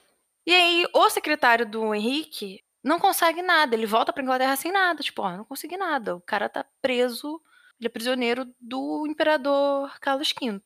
[0.46, 3.74] E aí, o secretário do Henrique não consegue nada.
[3.74, 5.02] Ele volta pra Inglaterra sem nada.
[5.02, 6.16] Tipo, ó, não consegui nada.
[6.16, 7.38] O cara tá preso,
[7.78, 10.58] ele é prisioneiro do imperador Carlos V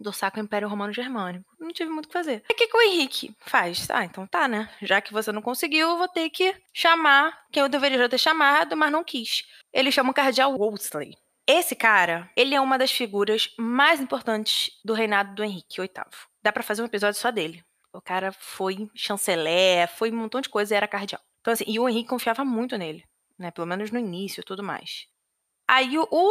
[0.00, 1.54] do Sacro Império Romano Germânico.
[1.60, 2.42] Não tive muito o que fazer.
[2.50, 3.90] O que, que o Henrique faz?
[3.90, 4.70] Ah, então tá, né?
[4.80, 8.16] Já que você não conseguiu, eu vou ter que chamar quem eu deveria já ter
[8.16, 9.44] chamado, mas não quis.
[9.70, 11.14] Ele chama o cardeal Wolsey.
[11.52, 15.90] Esse cara, ele é uma das figuras mais importantes do reinado do Henrique VIII.
[16.40, 17.64] Dá para fazer um episódio só dele.
[17.92, 21.20] O cara foi chanceler, foi um montão de coisa e era cardeal.
[21.40, 23.04] Então, assim, e o Henrique confiava muito nele,
[23.36, 23.50] né?
[23.50, 25.08] Pelo menos no início e tudo mais.
[25.66, 26.30] Aí o, o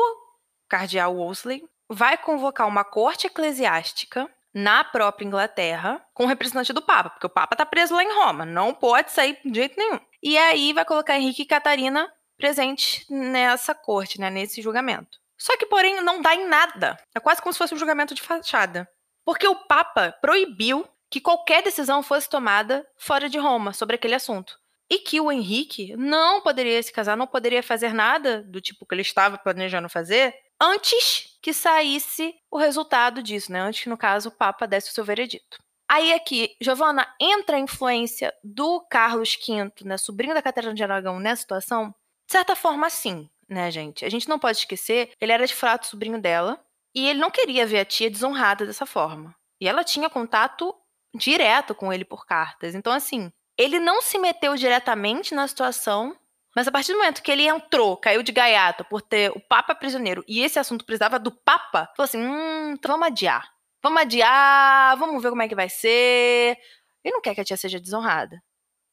[0.70, 7.10] cardeal Wolsey vai convocar uma corte eclesiástica na própria Inglaterra com o representante do Papa,
[7.10, 10.00] porque o Papa tá preso lá em Roma, não pode sair de jeito nenhum.
[10.24, 12.10] E aí vai colocar Henrique e Catarina
[12.40, 15.20] presentes nessa corte, né, nesse julgamento.
[15.38, 16.98] Só que, porém, não dá em nada.
[17.14, 18.90] É quase como se fosse um julgamento de fachada.
[19.24, 24.58] Porque o Papa proibiu que qualquer decisão fosse tomada fora de Roma sobre aquele assunto.
[24.90, 28.96] E que o Henrique não poderia se casar, não poderia fazer nada do tipo que
[28.96, 33.62] ele estava planejando fazer antes que saísse o resultado disso, né?
[33.62, 35.60] Antes que, no caso, o Papa desse o seu veredito.
[35.88, 41.20] Aí aqui, Giovanna, entra a influência do Carlos V, né, sobrinho da Catarina de Aragão,
[41.20, 41.96] nessa situação?
[42.30, 44.06] De certa forma, sim, né, gente?
[44.06, 46.64] A gente não pode esquecer, ele era de fato sobrinho dela,
[46.94, 49.36] e ele não queria ver a tia desonrada dessa forma.
[49.60, 50.76] E ela tinha contato
[51.16, 52.76] direto com ele por cartas.
[52.76, 56.16] Então, assim, ele não se meteu diretamente na situação,
[56.56, 59.74] mas a partir do momento que ele entrou, caiu de gaiato por ter o Papa
[59.74, 63.52] prisioneiro e esse assunto precisava do Papa, falou assim: hum, então vamos adiar.
[63.82, 66.60] Vamos adiar, vamos ver como é que vai ser.
[67.04, 68.40] Ele não quer que a tia seja desonrada.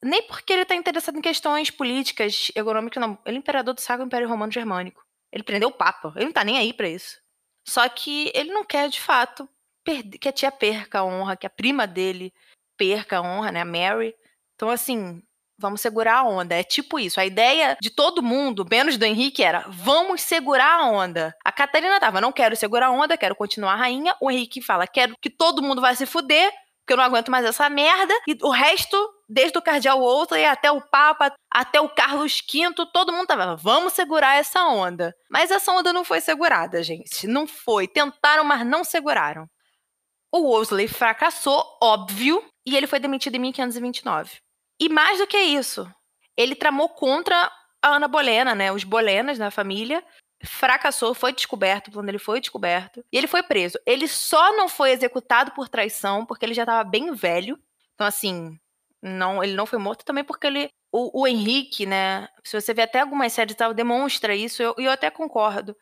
[0.07, 3.19] Nem porque ele está interessado em questões políticas, econômicas, não.
[3.27, 5.05] Ele é imperador do Sacro Império Romano Germânico.
[5.33, 6.13] Ele prendeu o Papa.
[6.17, 7.19] Ele não tá nem aí para isso.
[7.69, 9.49] Só que ele não quer, de fato,
[10.21, 12.33] que a tia perca a honra, que a prima dele
[12.77, 13.61] perca a honra, né?
[13.63, 14.15] A Mary.
[14.55, 15.21] Então, assim,
[15.59, 16.55] vamos segurar a onda.
[16.55, 17.19] É tipo isso.
[17.19, 21.35] A ideia de todo mundo, menos do Henrique, era vamos segurar a onda.
[21.45, 24.15] A Catarina tava, não quero segurar a onda, quero continuar rainha.
[24.21, 26.53] O Henrique fala, quero que todo mundo vá se fuder,
[26.87, 28.14] porque eu não aguento mais essa merda.
[28.28, 28.97] E o resto,
[29.28, 33.93] desde o cardeal Wolsey até o Papa, até o Carlos V, todo mundo tava, vamos
[33.93, 35.12] segurar essa onda.
[35.28, 37.26] Mas essa onda não foi segurada, gente.
[37.26, 37.89] Não foi.
[37.89, 39.51] Tentaram, mas não seguraram.
[40.32, 44.39] O Wolsey fracassou, óbvio, e ele foi demitido em 1529.
[44.80, 45.91] E mais do que isso,
[46.37, 47.51] ele tramou contra
[47.82, 48.70] a Ana Bolena, né?
[48.70, 50.05] Os Bolenas na família.
[50.47, 53.05] Fracassou, foi descoberto, o plano dele foi descoberto.
[53.13, 53.79] E ele foi preso.
[53.85, 57.59] Ele só não foi executado por traição porque ele já estava bem velho.
[57.95, 58.59] Então, assim,
[59.03, 60.71] não, ele não foi morto também porque ele.
[60.93, 62.29] O, o Henrique, né?
[62.45, 65.77] Se você vê até algumas séries e tal, demonstra isso, e eu, eu até concordo.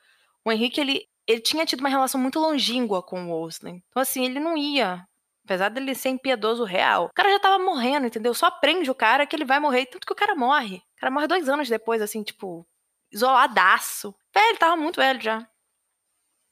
[0.45, 3.83] O Henrique, ele, ele tinha tido uma relação muito longínqua com o Wolsey.
[3.89, 5.07] Então, assim, ele não ia
[5.45, 7.07] Apesar dele ser impiedoso real.
[7.07, 8.33] O cara já tava morrendo, entendeu?
[8.33, 9.85] Só prende o cara que ele vai morrer.
[9.87, 10.77] Tanto que o cara morre.
[10.77, 12.67] O cara morre dois anos depois, assim, tipo,
[13.15, 14.15] isoladaço.
[14.35, 15.47] Velho, tava muito velho já.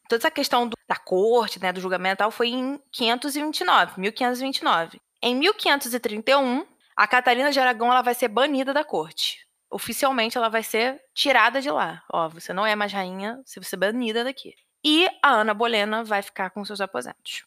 [0.08, 5.00] Toda essa questão do, da corte, né, do julgamento e tal, foi em 529, 1529.
[5.20, 9.46] Em 1531, a Catarina de Aragão ela vai ser banida da corte.
[9.70, 12.02] Oficialmente, ela vai ser tirada de lá.
[12.12, 14.54] Ó, você não é mais rainha, você vai ser banida daqui.
[14.84, 17.44] E a Ana Bolena vai ficar com seus aposentos.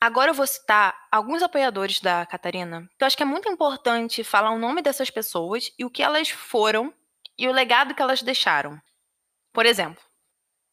[0.00, 4.22] Agora eu vou citar alguns apoiadores da Catarina, que eu acho que é muito importante
[4.22, 6.94] falar o nome dessas pessoas e o que elas foram
[7.38, 8.80] e o legado que elas deixaram.
[9.52, 10.02] Por exemplo,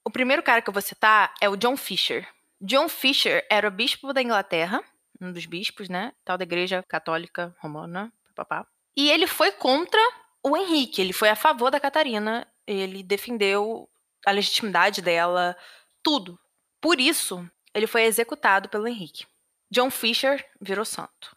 [0.04, 2.28] o primeiro cara que eu vou citar é o John Fisher.
[2.60, 4.84] John Fisher era o bispo da Inglaterra,
[5.22, 8.68] um dos bispos, né, tal da Igreja Católica Romana, papá.
[8.98, 10.00] E ele foi contra
[10.44, 13.90] o Henrique, ele foi a favor da Catarina, ele defendeu
[14.26, 15.56] a legitimidade dela,
[16.02, 16.40] tudo.
[16.82, 19.26] Por isso, ele foi executado pelo Henrique.
[19.70, 21.36] John Fisher virou santo.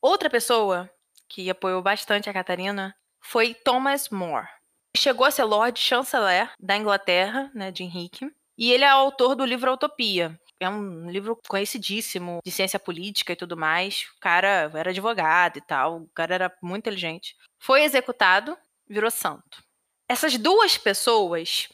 [0.00, 0.90] Outra pessoa
[1.28, 4.46] que apoiou bastante a Catarina foi Thomas More.
[4.96, 9.44] Chegou a ser Lord Chanceler da Inglaterra, né, de Henrique, e ele é autor do
[9.44, 10.38] livro Utopia.
[10.60, 14.04] É um livro conhecidíssimo de ciência política e tudo mais.
[14.16, 17.34] O cara era advogado e tal, o cara era muito inteligente.
[17.58, 18.56] Foi executado,
[18.88, 19.62] virou santo.
[20.08, 21.68] Essas duas pessoas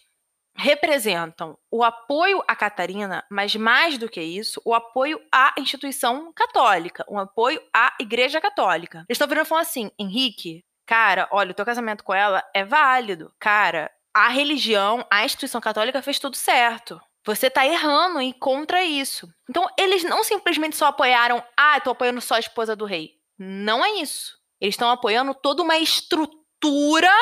[0.57, 7.05] representam o apoio à Catarina, mas mais do que isso, o apoio à instituição católica,
[7.09, 8.99] um apoio à Igreja Católica.
[9.09, 12.64] Eles estão virando e falando assim: Henrique, cara, olha, o teu casamento com ela é
[12.64, 13.30] válido.
[13.39, 16.99] Cara, a religião, a instituição católica fez tudo certo.
[17.26, 19.28] Você tá errando e contra isso.
[19.51, 23.12] Então, eles não simplesmente só apoiaram, ah, tô apoiando só a esposa do rei.
[23.39, 24.39] Não é isso.
[24.59, 27.12] Eles estão apoiando toda uma estrutura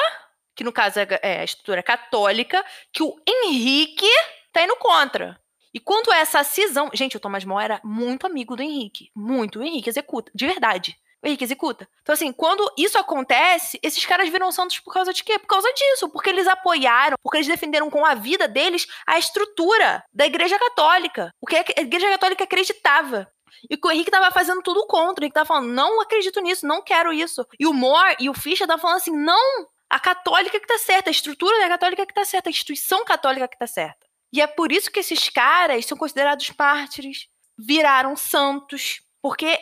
[0.57, 4.09] que no caso é, é a estrutura católica, que o Henrique
[4.53, 5.39] tá indo contra.
[5.73, 6.91] E quanto a essa cisão.
[6.95, 9.11] Gente, o Thomas More era muito amigo do Henrique.
[9.14, 9.59] Muito.
[9.59, 10.33] O Henrique executa.
[10.35, 10.97] De verdade.
[11.23, 11.89] O Henrique executa.
[12.03, 15.39] Então, assim, quando isso acontece, esses caras viram santos por causa de quê?
[15.39, 16.09] Por causa disso.
[16.11, 21.31] Porque eles apoiaram, porque eles defenderam com a vida deles a estrutura da Igreja Católica.
[21.41, 23.27] O que a Igreja Católica acreditava.
[23.71, 25.25] E o Henrique tava fazendo tudo contra.
[25.25, 27.47] Ele tava falando, não acredito nisso, não quero isso.
[27.59, 31.11] E o Moore e o Fischer estavam falando assim, não, a católica que tá certa,
[31.11, 34.07] a estrutura da católica que tá certa, a instituição católica que tá certa.
[34.33, 39.59] E é por isso que esses caras são considerados mártires, viraram santos, porque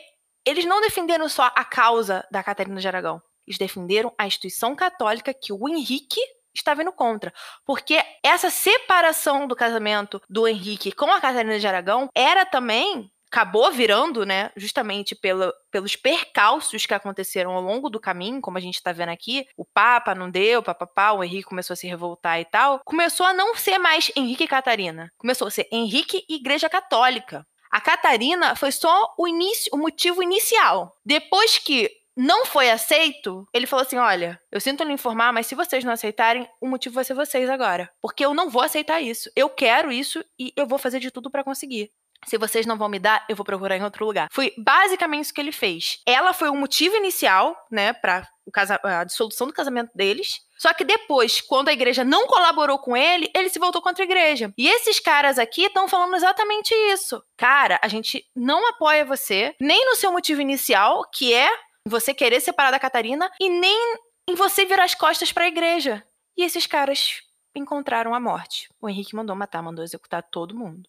[0.47, 5.35] eles não defenderam só a causa da Catarina de Aragão, eles defenderam a instituição católica
[5.35, 6.21] que o Henrique
[6.55, 7.33] estava indo contra.
[7.65, 13.73] Porque essa separação do casamento do Henrique com a Catarina de Aragão era também acabou
[13.73, 18.77] virando, né, justamente pelo, pelos percalços que aconteceram ao longo do caminho, como a gente
[18.77, 22.45] está vendo aqui, o Papa não deu, papapá, o Henrique começou a se revoltar e
[22.45, 26.69] tal, começou a não ser mais Henrique e Catarina, começou a ser Henrique e Igreja
[26.69, 27.45] Católica.
[27.75, 30.95] A Catarina foi só o início, o motivo inicial.
[31.05, 35.57] Depois que não foi aceito, ele falou assim: Olha, eu sinto lhe informar, mas se
[35.57, 37.91] vocês não aceitarem, o motivo vai ser vocês agora.
[38.01, 39.29] Porque eu não vou aceitar isso.
[39.35, 41.91] Eu quero isso e eu vou fazer de tudo para conseguir.
[42.27, 44.29] Se vocês não vão me dar, eu vou procurar em outro lugar.
[44.33, 46.01] Foi basicamente isso que ele fez.
[46.07, 48.29] Ela foi o motivo inicial, né, para
[48.85, 50.41] a dissolução do casamento deles.
[50.59, 54.07] Só que depois, quando a igreja não colaborou com ele, ele se voltou contra a
[54.07, 54.53] igreja.
[54.57, 57.23] E esses caras aqui estão falando exatamente isso.
[57.37, 61.49] Cara, a gente não apoia você, nem no seu motivo inicial, que é
[61.87, 63.97] você querer separar da Catarina, e nem
[64.29, 66.03] em você virar as costas para a igreja.
[66.37, 67.21] E esses caras
[67.55, 68.69] encontraram a morte.
[68.81, 70.89] O Henrique mandou matar, mandou executar todo mundo.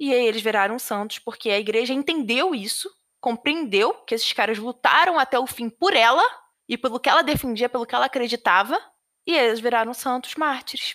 [0.00, 2.90] E aí eles viraram santos porque a igreja entendeu isso,
[3.20, 6.22] compreendeu que esses caras lutaram até o fim por ela
[6.66, 8.80] e pelo que ela defendia, pelo que ela acreditava,
[9.26, 10.94] e eles viraram santos mártires.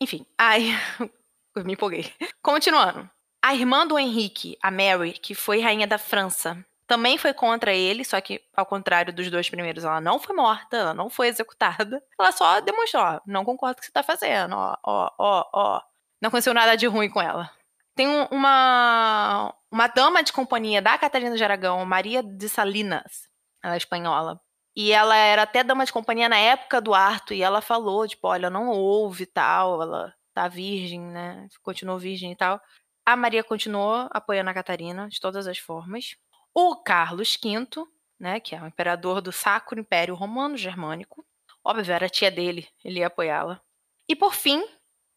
[0.00, 0.70] Enfim, ai,
[1.54, 2.12] eu me empolguei.
[2.42, 3.08] Continuando.
[3.40, 8.04] A irmã do Henrique, a Mary, que foi rainha da França, também foi contra ele,
[8.04, 12.02] só que ao contrário dos dois primeiros, ela não foi morta, ela não foi executada.
[12.18, 15.50] Ela só demonstrou, ó, não concordo com o que você tá fazendo, ó, ó, ó,
[15.52, 15.82] ó.
[16.20, 17.50] Não aconteceu nada de ruim com ela.
[17.96, 23.26] Tem uma, uma dama de companhia da Catarina de Aragão, Maria de Salinas,
[23.64, 24.38] ela é espanhola.
[24.76, 28.28] E ela era até dama de companhia na época do Arto, e ela falou, tipo,
[28.28, 31.48] olha, não houve tal, ela tá virgem, né?
[31.62, 32.60] Continuou virgem e tal.
[33.06, 36.16] A Maria continuou apoiando a Catarina de todas as formas.
[36.54, 37.66] O Carlos V,
[38.20, 41.24] né, que é o imperador do Sacro Império Romano Germânico,
[41.64, 43.58] óbvio, era tia dele, ele ia apoiá-la.
[44.06, 44.62] E por fim,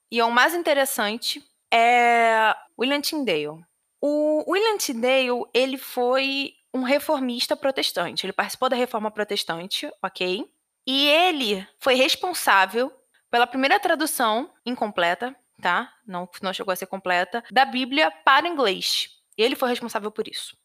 [0.09, 3.65] e é o mais interessante, é William Tyndale.
[4.01, 8.25] O William Tyndale, ele foi um reformista protestante.
[8.25, 10.45] Ele participou da reforma protestante, ok?
[10.87, 12.91] E ele foi responsável
[13.29, 15.93] pela primeira tradução incompleta, tá?
[16.07, 19.09] Não, não chegou a ser completa, da Bíblia para o inglês.
[19.37, 20.57] Ele foi responsável por isso.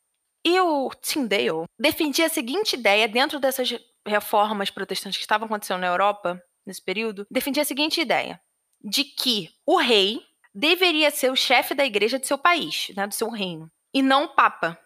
[0.45, 3.75] E o Tyndale defendia a seguinte ideia dentro dessas
[4.07, 8.41] reformas protestantes que estavam acontecendo na Europa nesse período, defendia a seguinte ideia:
[8.83, 10.21] de que o rei
[10.55, 14.25] deveria ser o chefe da igreja de seu país, né, do seu reino, e não
[14.25, 14.79] o papa.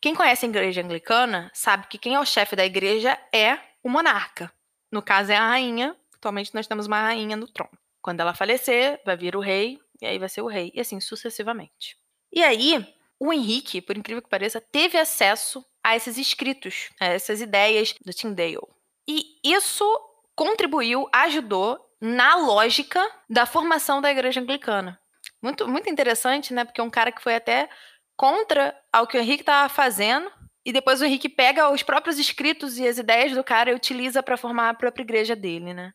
[0.00, 3.88] Quem conhece a igreja anglicana sabe que quem é o chefe da igreja é o
[3.88, 4.52] monarca.
[4.90, 5.96] No caso é a rainha.
[6.14, 7.76] Atualmente nós temos uma rainha no trono.
[8.00, 11.00] Quando ela falecer, vai vir o rei, e aí vai ser o rei, e assim
[11.00, 11.96] sucessivamente.
[12.32, 12.86] E aí,
[13.18, 18.12] o Henrique, por incrível que pareça, teve acesso a esses escritos, a essas ideias do
[18.12, 18.58] Tyndale.
[19.06, 19.84] E isso
[20.34, 24.98] contribuiu, ajudou na lógica da formação da igreja anglicana.
[25.42, 26.64] Muito, muito interessante, né?
[26.64, 27.68] Porque um cara que foi até
[28.16, 30.30] contra ao que o Henrique estava fazendo,
[30.64, 34.22] e depois o Henrique pega os próprios escritos e as ideias do cara e utiliza
[34.22, 35.92] para formar a própria igreja dele, né?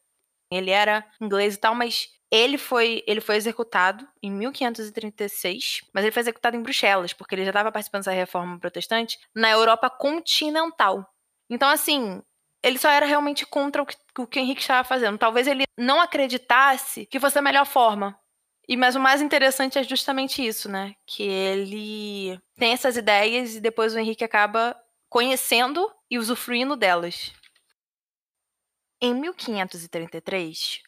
[0.51, 6.12] Ele era inglês e tal, mas ele foi, ele foi executado em 1536, mas ele
[6.12, 11.08] foi executado em Bruxelas, porque ele já estava participando dessa reforma protestante na Europa continental.
[11.49, 12.22] Então, assim,
[12.66, 15.20] ele só era realmente contra o que, o que o Henrique estava fazendo.
[15.20, 18.20] Talvez ele não acreditasse que fosse a melhor forma.
[18.68, 20.95] E mas o mais interessante é justamente isso, né?
[21.05, 24.76] Que ele tem essas ideias e depois o Henrique acaba
[25.07, 27.32] conhecendo e usufruindo delas.
[28.99, 30.82] Em 1533,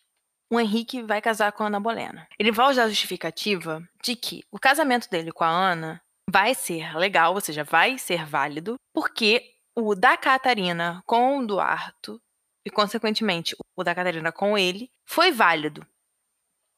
[0.51, 2.28] o Henrique vai casar com a Ana Bolena.
[2.39, 6.97] Ele vai usar a justificativa de que o casamento dele com a Ana vai ser
[6.97, 12.19] legal, ou seja, vai ser válido, porque o da Catarina com o Duarto,
[12.65, 15.86] e consequentemente o da Catarina com ele, foi válido.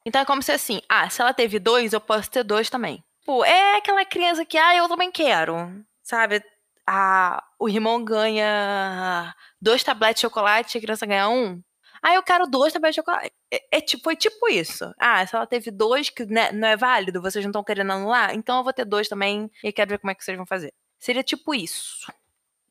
[0.06, 3.02] Então é como se assim, ah, se ela teve dois, eu posso ter dois também.
[3.26, 5.56] Pô, é aquela criança que, ah, eu também quero,
[6.04, 6.44] sabe?
[6.86, 11.62] Ah, o irmão ganha dois tabletes de chocolate e a criança ganha um.
[12.02, 13.32] Ah, eu quero dois tabletes de chocolate.
[13.50, 14.94] É, é, foi tipo isso.
[15.00, 18.36] Ah, se ela teve dois que né, não é válido, vocês não estão querendo anular,
[18.36, 20.74] então eu vou ter dois também e quero ver como é que vocês vão fazer.
[21.00, 22.12] Seria tipo isso.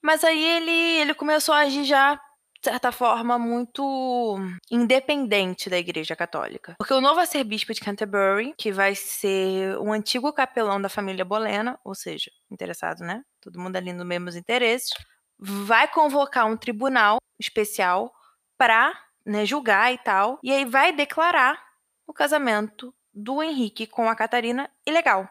[0.03, 4.38] Mas aí ele, ele começou a agir já, de certa forma, muito
[4.70, 6.74] independente da Igreja Católica.
[6.78, 11.78] Porque o novo arcebispo de Canterbury, que vai ser um antigo capelão da família Bolena,
[11.84, 13.22] ou seja, interessado, né?
[13.40, 14.90] Todo mundo ali nos mesmos interesses,
[15.38, 18.12] vai convocar um tribunal especial
[18.57, 18.92] para
[19.24, 21.62] né, julgar e tal, e aí vai declarar
[22.07, 25.28] o casamento do Henrique com a Catarina ilegal.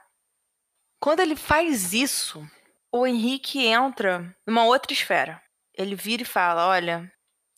[1.00, 2.48] Quando ele faz isso,
[2.92, 5.42] o Henrique entra numa outra esfera.
[5.74, 7.12] Ele vira e fala: Olha,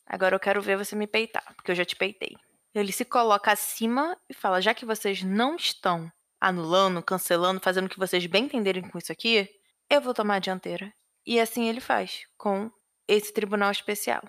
[0.06, 2.36] agora eu quero ver você me peitar, porque eu já te peitei.
[2.74, 6.10] Ele se coloca acima e fala: Já que vocês não estão
[6.40, 9.48] anulando, cancelando, fazendo o que vocês bem entenderem com isso aqui,
[9.88, 10.92] eu vou tomar a dianteira.
[11.26, 12.70] E assim ele faz com
[13.06, 14.22] esse tribunal especial.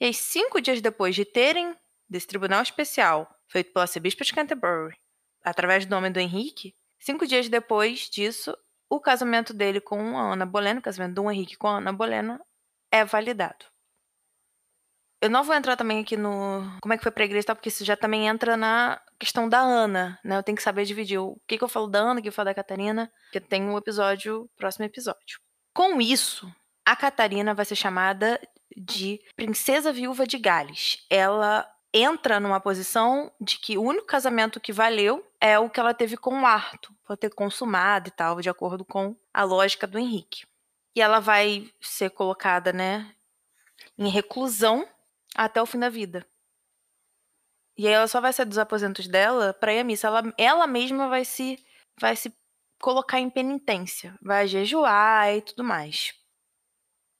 [0.00, 1.74] E aí, cinco dias depois de terem
[2.08, 4.96] desse tribunal especial feito pela arcebispo de Canterbury,
[5.42, 8.56] através do nome do Henrique, cinco dias depois disso,
[8.90, 12.40] o casamento dele com a Ana Bolena, o casamento do Henrique com a Ana Bolena,
[12.90, 13.64] é validado.
[15.22, 17.54] Eu não vou entrar também aqui no como é que foi pra igreja, tá?
[17.54, 20.36] porque isso já também entra na questão da Ana, né?
[20.38, 22.32] Eu tenho que saber dividir o que, que eu falo da Ana, o que eu
[22.32, 25.38] falo da Catarina, porque tem um episódio, próximo episódio.
[25.74, 26.50] Com isso,
[26.86, 28.40] a Catarina vai ser chamada
[28.74, 31.04] de Princesa Viúva de Gales.
[31.10, 35.94] Ela entra numa posição de que o único casamento que valeu é o que ela
[35.94, 39.98] teve com o Arthur, por ter consumado e tal, de acordo com a lógica do
[39.98, 40.46] Henrique.
[40.94, 43.14] E ela vai ser colocada, né,
[43.98, 44.86] em reclusão
[45.34, 46.26] até o fim da vida.
[47.76, 50.06] E aí ela só vai sair dos aposentos dela para ir à missa.
[50.08, 51.58] Ela, ela mesma vai se
[51.98, 52.32] vai se
[52.80, 56.14] colocar em penitência, vai jejuar e tudo mais.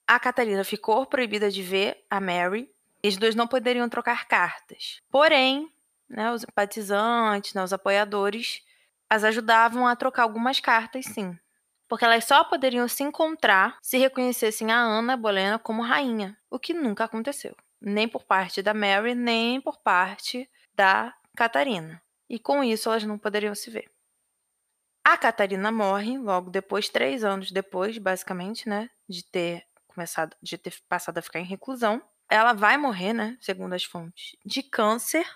[0.07, 2.69] A Catarina ficou proibida de ver a Mary
[3.03, 5.01] eles dois não poderiam trocar cartas.
[5.11, 5.73] Porém,
[6.09, 8.63] né, os simpatizantes, né, os apoiadores,
[9.09, 11.39] as ajudavam a trocar algumas cartas, sim.
[11.89, 16.73] Porque elas só poderiam se encontrar se reconhecessem a Ana Bolena como rainha, o que
[16.73, 17.57] nunca aconteceu.
[17.81, 22.01] Nem por parte da Mary, nem por parte da Catarina.
[22.29, 23.91] E com isso elas não poderiam se ver.
[25.03, 30.75] A Catarina morre logo depois, três anos depois, basicamente, né, de ter começado, de ter
[30.89, 32.01] passado a ficar em reclusão
[32.31, 33.37] ela vai morrer, né?
[33.41, 35.27] Segundo as fontes, de câncer.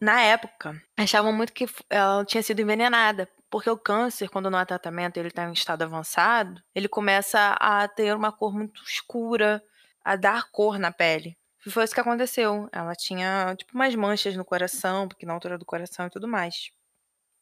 [0.00, 4.66] Na época, achavam muito que ela tinha sido envenenada, porque o câncer, quando não há
[4.66, 9.62] tratamento, ele está em estado avançado, ele começa a ter uma cor muito escura,
[10.04, 11.38] a dar cor na pele.
[11.66, 12.68] E foi isso que aconteceu.
[12.72, 16.70] Ela tinha, tipo, umas manchas no coração, porque na altura do coração e tudo mais.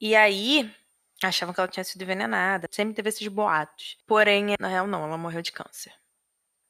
[0.01, 0.73] E aí,
[1.23, 2.69] achavam que ela tinha sido envenenada.
[2.71, 3.97] Sempre teve esses boatos.
[4.07, 5.93] Porém, na real, não, ela morreu de câncer.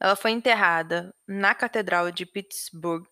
[0.02, 3.06] Ela foi enterrada na Catedral de Pittsburgh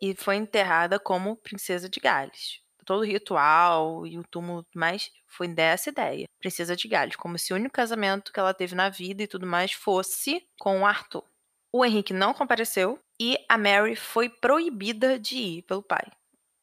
[0.00, 2.62] e foi enterrada como princesa de Gales.
[2.86, 6.26] Todo o ritual e o túmulo mais foi dessa ideia.
[6.38, 9.46] Princesa de Gales, como se o único casamento que ela teve na vida e tudo
[9.46, 11.22] mais fosse com o Arthur.
[11.70, 16.10] O Henrique não compareceu e a Mary foi proibida de ir pelo pai.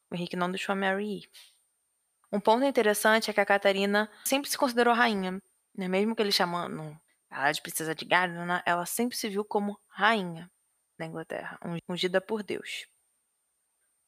[0.09, 1.29] O Henrique não deixou a Mary ir.
[2.33, 5.39] Um ponto interessante é que a Catarina sempre se considerou rainha,
[5.77, 5.87] né?
[5.87, 6.99] mesmo que ele chamando
[7.29, 10.49] ela de princesa de Gardena, ela sempre se viu como rainha
[10.97, 12.87] da Inglaterra, ungida por Deus.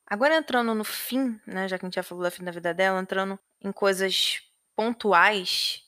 [0.07, 2.73] Agora entrando no fim, né, já que a gente já falou da fim da vida
[2.73, 4.41] dela, entrando em coisas
[4.75, 5.83] pontuais,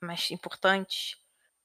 [0.00, 1.16] mas importantes.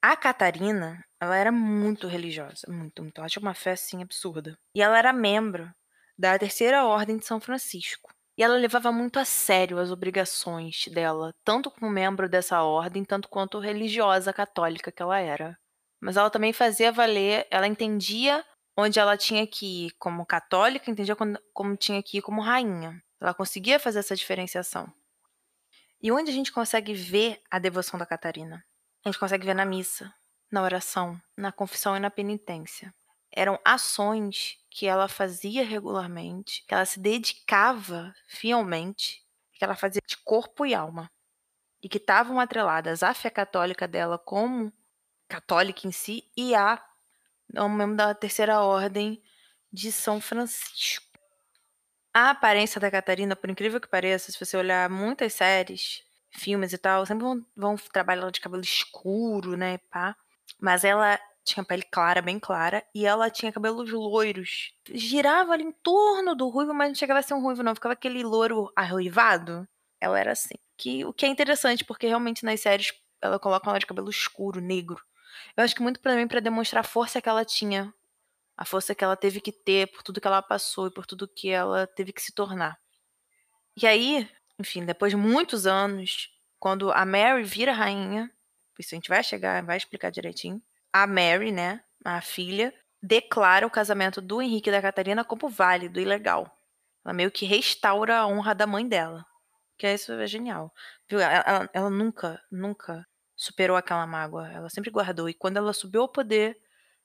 [0.02, 3.20] A Catarina, ela era muito religiosa, muito, muito.
[3.20, 4.58] Ela tinha uma fé assim absurda.
[4.74, 5.72] E ela era membro
[6.18, 8.12] da Terceira Ordem de São Francisco.
[8.40, 13.28] E ela levava muito a sério as obrigações dela, tanto como membro dessa ordem, tanto
[13.28, 15.60] quanto religiosa católica que ela era.
[16.00, 18.42] Mas ela também fazia valer, ela entendia
[18.78, 21.18] onde ela tinha que ir como católica, entendia
[21.52, 23.04] como tinha que ir como rainha.
[23.20, 24.90] Ela conseguia fazer essa diferenciação.
[26.02, 28.64] E onde a gente consegue ver a devoção da Catarina?
[29.04, 30.14] A gente consegue ver na missa,
[30.50, 32.94] na oração, na confissão e na penitência
[33.32, 40.18] eram ações que ela fazia regularmente, que ela se dedicava fielmente, que ela fazia de
[40.18, 41.12] corpo e alma,
[41.82, 44.72] e que estavam atreladas à fé católica dela como
[45.28, 46.84] católica em si e a
[47.56, 49.22] um membro da terceira ordem
[49.72, 51.06] de São Francisco.
[52.14, 56.78] A aparência da Catarina, por incrível que pareça, se você olhar muitas séries, filmes e
[56.78, 60.16] tal, sempre vão, vão trabalhar ela de cabelo escuro, né, pá.
[60.60, 61.20] Mas ela
[61.54, 64.74] tinha pele clara, bem clara, e ela tinha cabelos loiros.
[64.94, 67.76] Girava ali em torno do ruivo, mas não chegava a ser um ruivo, não.
[67.76, 69.68] Ficava aquele loiro arruivado.
[70.00, 70.56] Ela era assim.
[70.78, 74.62] Que, o que é interessante, porque realmente nas séries ela coloca ela de cabelo escuro,
[74.62, 75.02] negro.
[75.58, 77.94] Eu acho que muito para mim para demonstrar a força que ela tinha
[78.60, 81.26] a força que ela teve que ter por tudo que ela passou e por tudo
[81.26, 82.78] que ela teve que se tornar.
[83.82, 84.30] E aí,
[84.60, 86.30] enfim, depois de muitos anos,
[86.60, 88.30] quando a Mary vira rainha,
[88.78, 90.62] isso a gente vai chegar, vai explicar direitinho.
[90.92, 96.00] A Mary, né, a filha, declara o casamento do Henrique e da Catarina como válido
[96.00, 96.52] e legal.
[97.06, 99.26] Ela meio que restaura a honra da mãe dela.
[99.78, 100.74] Que é isso é genial.
[101.08, 101.20] Viu?
[101.20, 104.52] Ela, ela, ela nunca, nunca superou aquela mágoa.
[104.52, 105.30] Ela sempre guardou.
[105.30, 106.60] E quando ela subiu ao poder,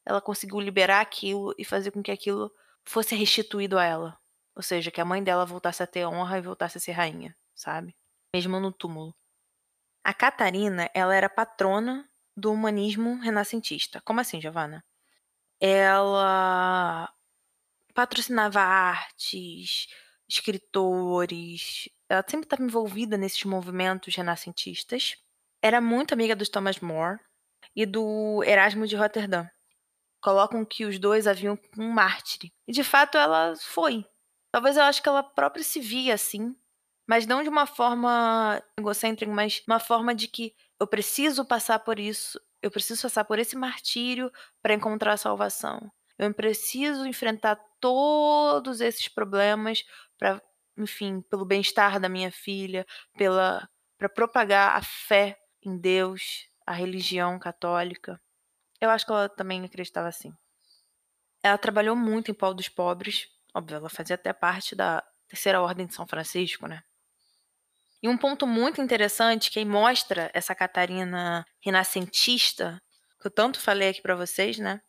[0.04, 2.52] ela conseguiu liberar aquilo e fazer com que aquilo
[2.84, 4.18] fosse restituído a ela.
[4.56, 7.36] Ou seja, que a mãe dela voltasse a ter honra e voltasse a ser rainha,
[7.54, 7.94] sabe?
[8.34, 9.14] Mesmo no túmulo.
[10.02, 14.00] A Catarina, ela era patrona do humanismo renascentista.
[14.02, 14.84] Como assim, Giovana?
[15.60, 17.12] Ela
[17.94, 19.86] patrocinava artes,
[20.28, 21.88] escritores.
[22.08, 25.16] Ela sempre estava envolvida nesses movimentos renascentistas.
[25.62, 27.18] Era muito amiga do Thomas More
[27.74, 29.46] e do Erasmo de Roterdã.
[30.20, 32.50] Colocam que os dois haviam um mártir.
[32.66, 34.04] E de fato ela foi.
[34.50, 36.54] Talvez eu acho que ela própria se via assim,
[37.06, 41.98] mas não de uma forma egocêntrica, mas uma forma de que eu preciso passar por
[41.98, 44.30] isso, eu preciso passar por esse martírio
[44.62, 45.90] para encontrar a salvação.
[46.18, 49.84] Eu preciso enfrentar todos esses problemas
[50.18, 50.40] para,
[50.76, 53.68] enfim, pelo bem-estar da minha filha, pela
[53.98, 58.20] para propagar a fé em Deus, a religião católica.
[58.80, 60.32] Eu acho que ela também acreditava assim.
[61.42, 65.86] Ela trabalhou muito em prol dos pobres, óbvio, ela fazia até parte da Terceira Ordem
[65.86, 66.82] de São Francisco, né?
[68.04, 72.78] E um ponto muito interessante que mostra essa Catarina renascentista,
[73.18, 74.82] que eu tanto falei aqui para vocês, né?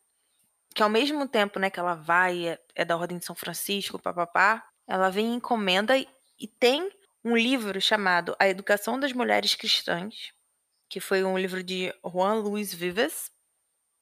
[0.75, 3.97] Que ao mesmo tempo, né, que ela vai, é, é da Ordem de São Francisco,
[3.97, 6.91] papapá, ela vem em encomenda e, e tem
[7.23, 10.33] um livro chamado A Educação das Mulheres Cristãs,
[10.89, 13.31] que foi um livro de Juan Luis Vives,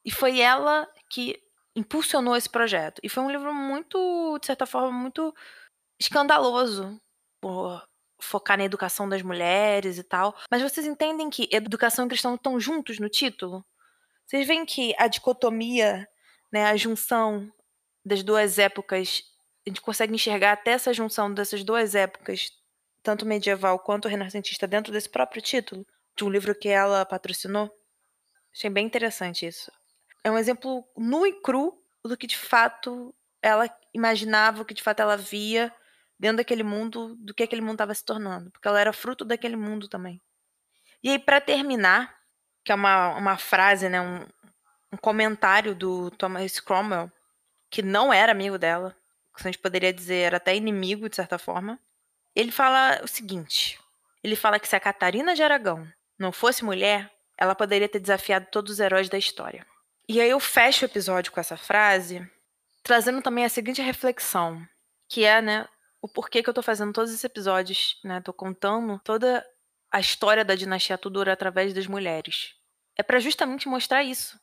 [0.04, 1.40] e foi ela que
[1.76, 3.00] impulsionou esse projeto.
[3.04, 5.32] E foi um livro muito, de certa forma, muito
[6.00, 7.00] escandaloso
[7.40, 7.88] por
[8.20, 10.36] focar na educação das mulheres e tal.
[10.50, 13.66] Mas vocês entendem que educação e cristão estão juntos no título?
[14.26, 16.08] Vocês veem que a dicotomia,
[16.52, 17.52] né, a junção
[18.06, 19.24] das duas épocas,
[19.66, 22.52] a gente consegue enxergar até essa junção dessas duas épocas,
[23.02, 25.86] tanto medieval quanto renascentista, dentro desse próprio título,
[26.16, 27.72] de um livro que ela patrocinou?
[28.54, 29.72] Achei bem interessante isso.
[30.24, 34.84] É um exemplo nu e cru do que de fato ela imaginava, o que de
[34.84, 35.74] fato ela via
[36.20, 39.56] dentro daquele mundo, do que aquele mundo estava se tornando, porque ela era fruto daquele
[39.56, 40.22] mundo também.
[41.04, 42.16] E aí, para terminar,
[42.64, 44.26] que é uma, uma frase, né, um,
[44.92, 47.12] um comentário do Thomas Cromwell,
[47.70, 48.96] que não era amigo dela,
[49.36, 51.80] que a gente poderia dizer era até inimigo, de certa forma,
[52.36, 53.80] ele fala o seguinte:
[54.24, 55.88] ele fala que se a Catarina de Aragão
[56.18, 59.66] não fosse mulher, ela poderia ter desafiado todos os heróis da história.
[60.08, 62.30] E aí eu fecho o episódio com essa frase,
[62.84, 64.66] trazendo também a seguinte reflexão,
[65.08, 65.68] que é, né,
[66.04, 68.20] o porquê que eu tô fazendo todos esses episódios, né?
[68.20, 69.44] Tô contando toda
[69.90, 72.56] a história da dinastia Tudor através das mulheres.
[72.98, 74.38] É para justamente mostrar isso,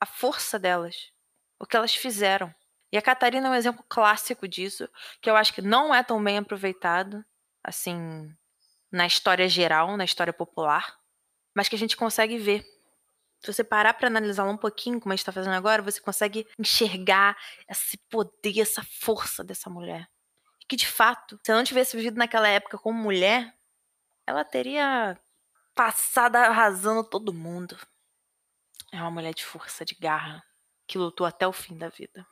[0.00, 1.12] a força delas,
[1.56, 2.52] o que elas fizeram.
[2.90, 4.88] E a Catarina é um exemplo clássico disso,
[5.22, 7.24] que eu acho que não é tão bem aproveitado,
[7.62, 8.28] assim,
[8.90, 10.98] na história geral, na história popular,
[11.54, 12.66] mas que a gente consegue ver.
[13.38, 16.44] Se você parar para analisá-la um pouquinho, como a gente está fazendo agora, você consegue
[16.58, 17.36] enxergar
[17.70, 20.08] esse poder, essa força dessa mulher
[20.68, 23.54] que de fato, se ela não tivesse vivido naquela época como mulher,
[24.26, 25.18] ela teria
[25.74, 27.76] passado arrasando todo mundo.
[28.92, 30.42] É uma mulher de força, de garra,
[30.86, 32.26] que lutou até o fim da vida.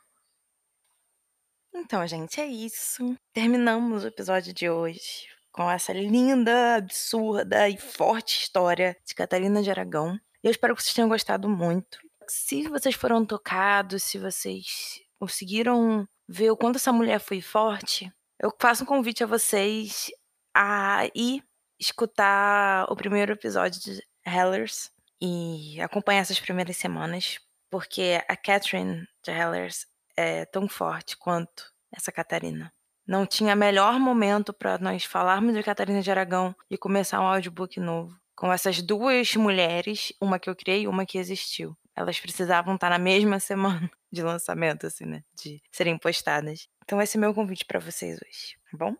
[1.73, 3.17] Então, gente, é isso.
[3.33, 9.69] Terminamos o episódio de hoje com essa linda, absurda e forte história de Catarina de
[9.69, 10.19] Aragão.
[10.41, 11.99] Eu espero que vocês tenham gostado muito.
[12.27, 18.11] Se vocês foram tocados, se vocês conseguiram ver o quanto essa mulher foi forte,
[18.43, 20.11] eu faço um convite a vocês
[20.53, 21.41] a ir
[21.79, 24.91] escutar o primeiro episódio de Hellers
[25.21, 27.39] e acompanhar essas primeiras semanas,
[27.71, 29.87] porque a Catherine de Hellers
[30.17, 32.69] é tão forte quanto essa Catarina.
[33.07, 37.79] Não tinha melhor momento para nós falarmos de Catarina de Aragão e começar um audiobook
[37.79, 41.77] novo com essas duas mulheres, uma que eu criei e uma que existiu.
[41.95, 45.23] Elas precisavam estar na mesma semana de lançamento, assim, né?
[45.33, 46.69] De serem postadas.
[46.83, 48.95] Então, esse é meu convite para vocês hoje, tá bom?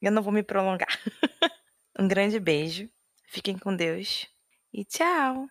[0.00, 0.88] Eu não vou me prolongar.
[1.98, 2.88] um grande beijo,
[3.26, 4.28] fiquem com Deus
[4.72, 5.48] e tchau!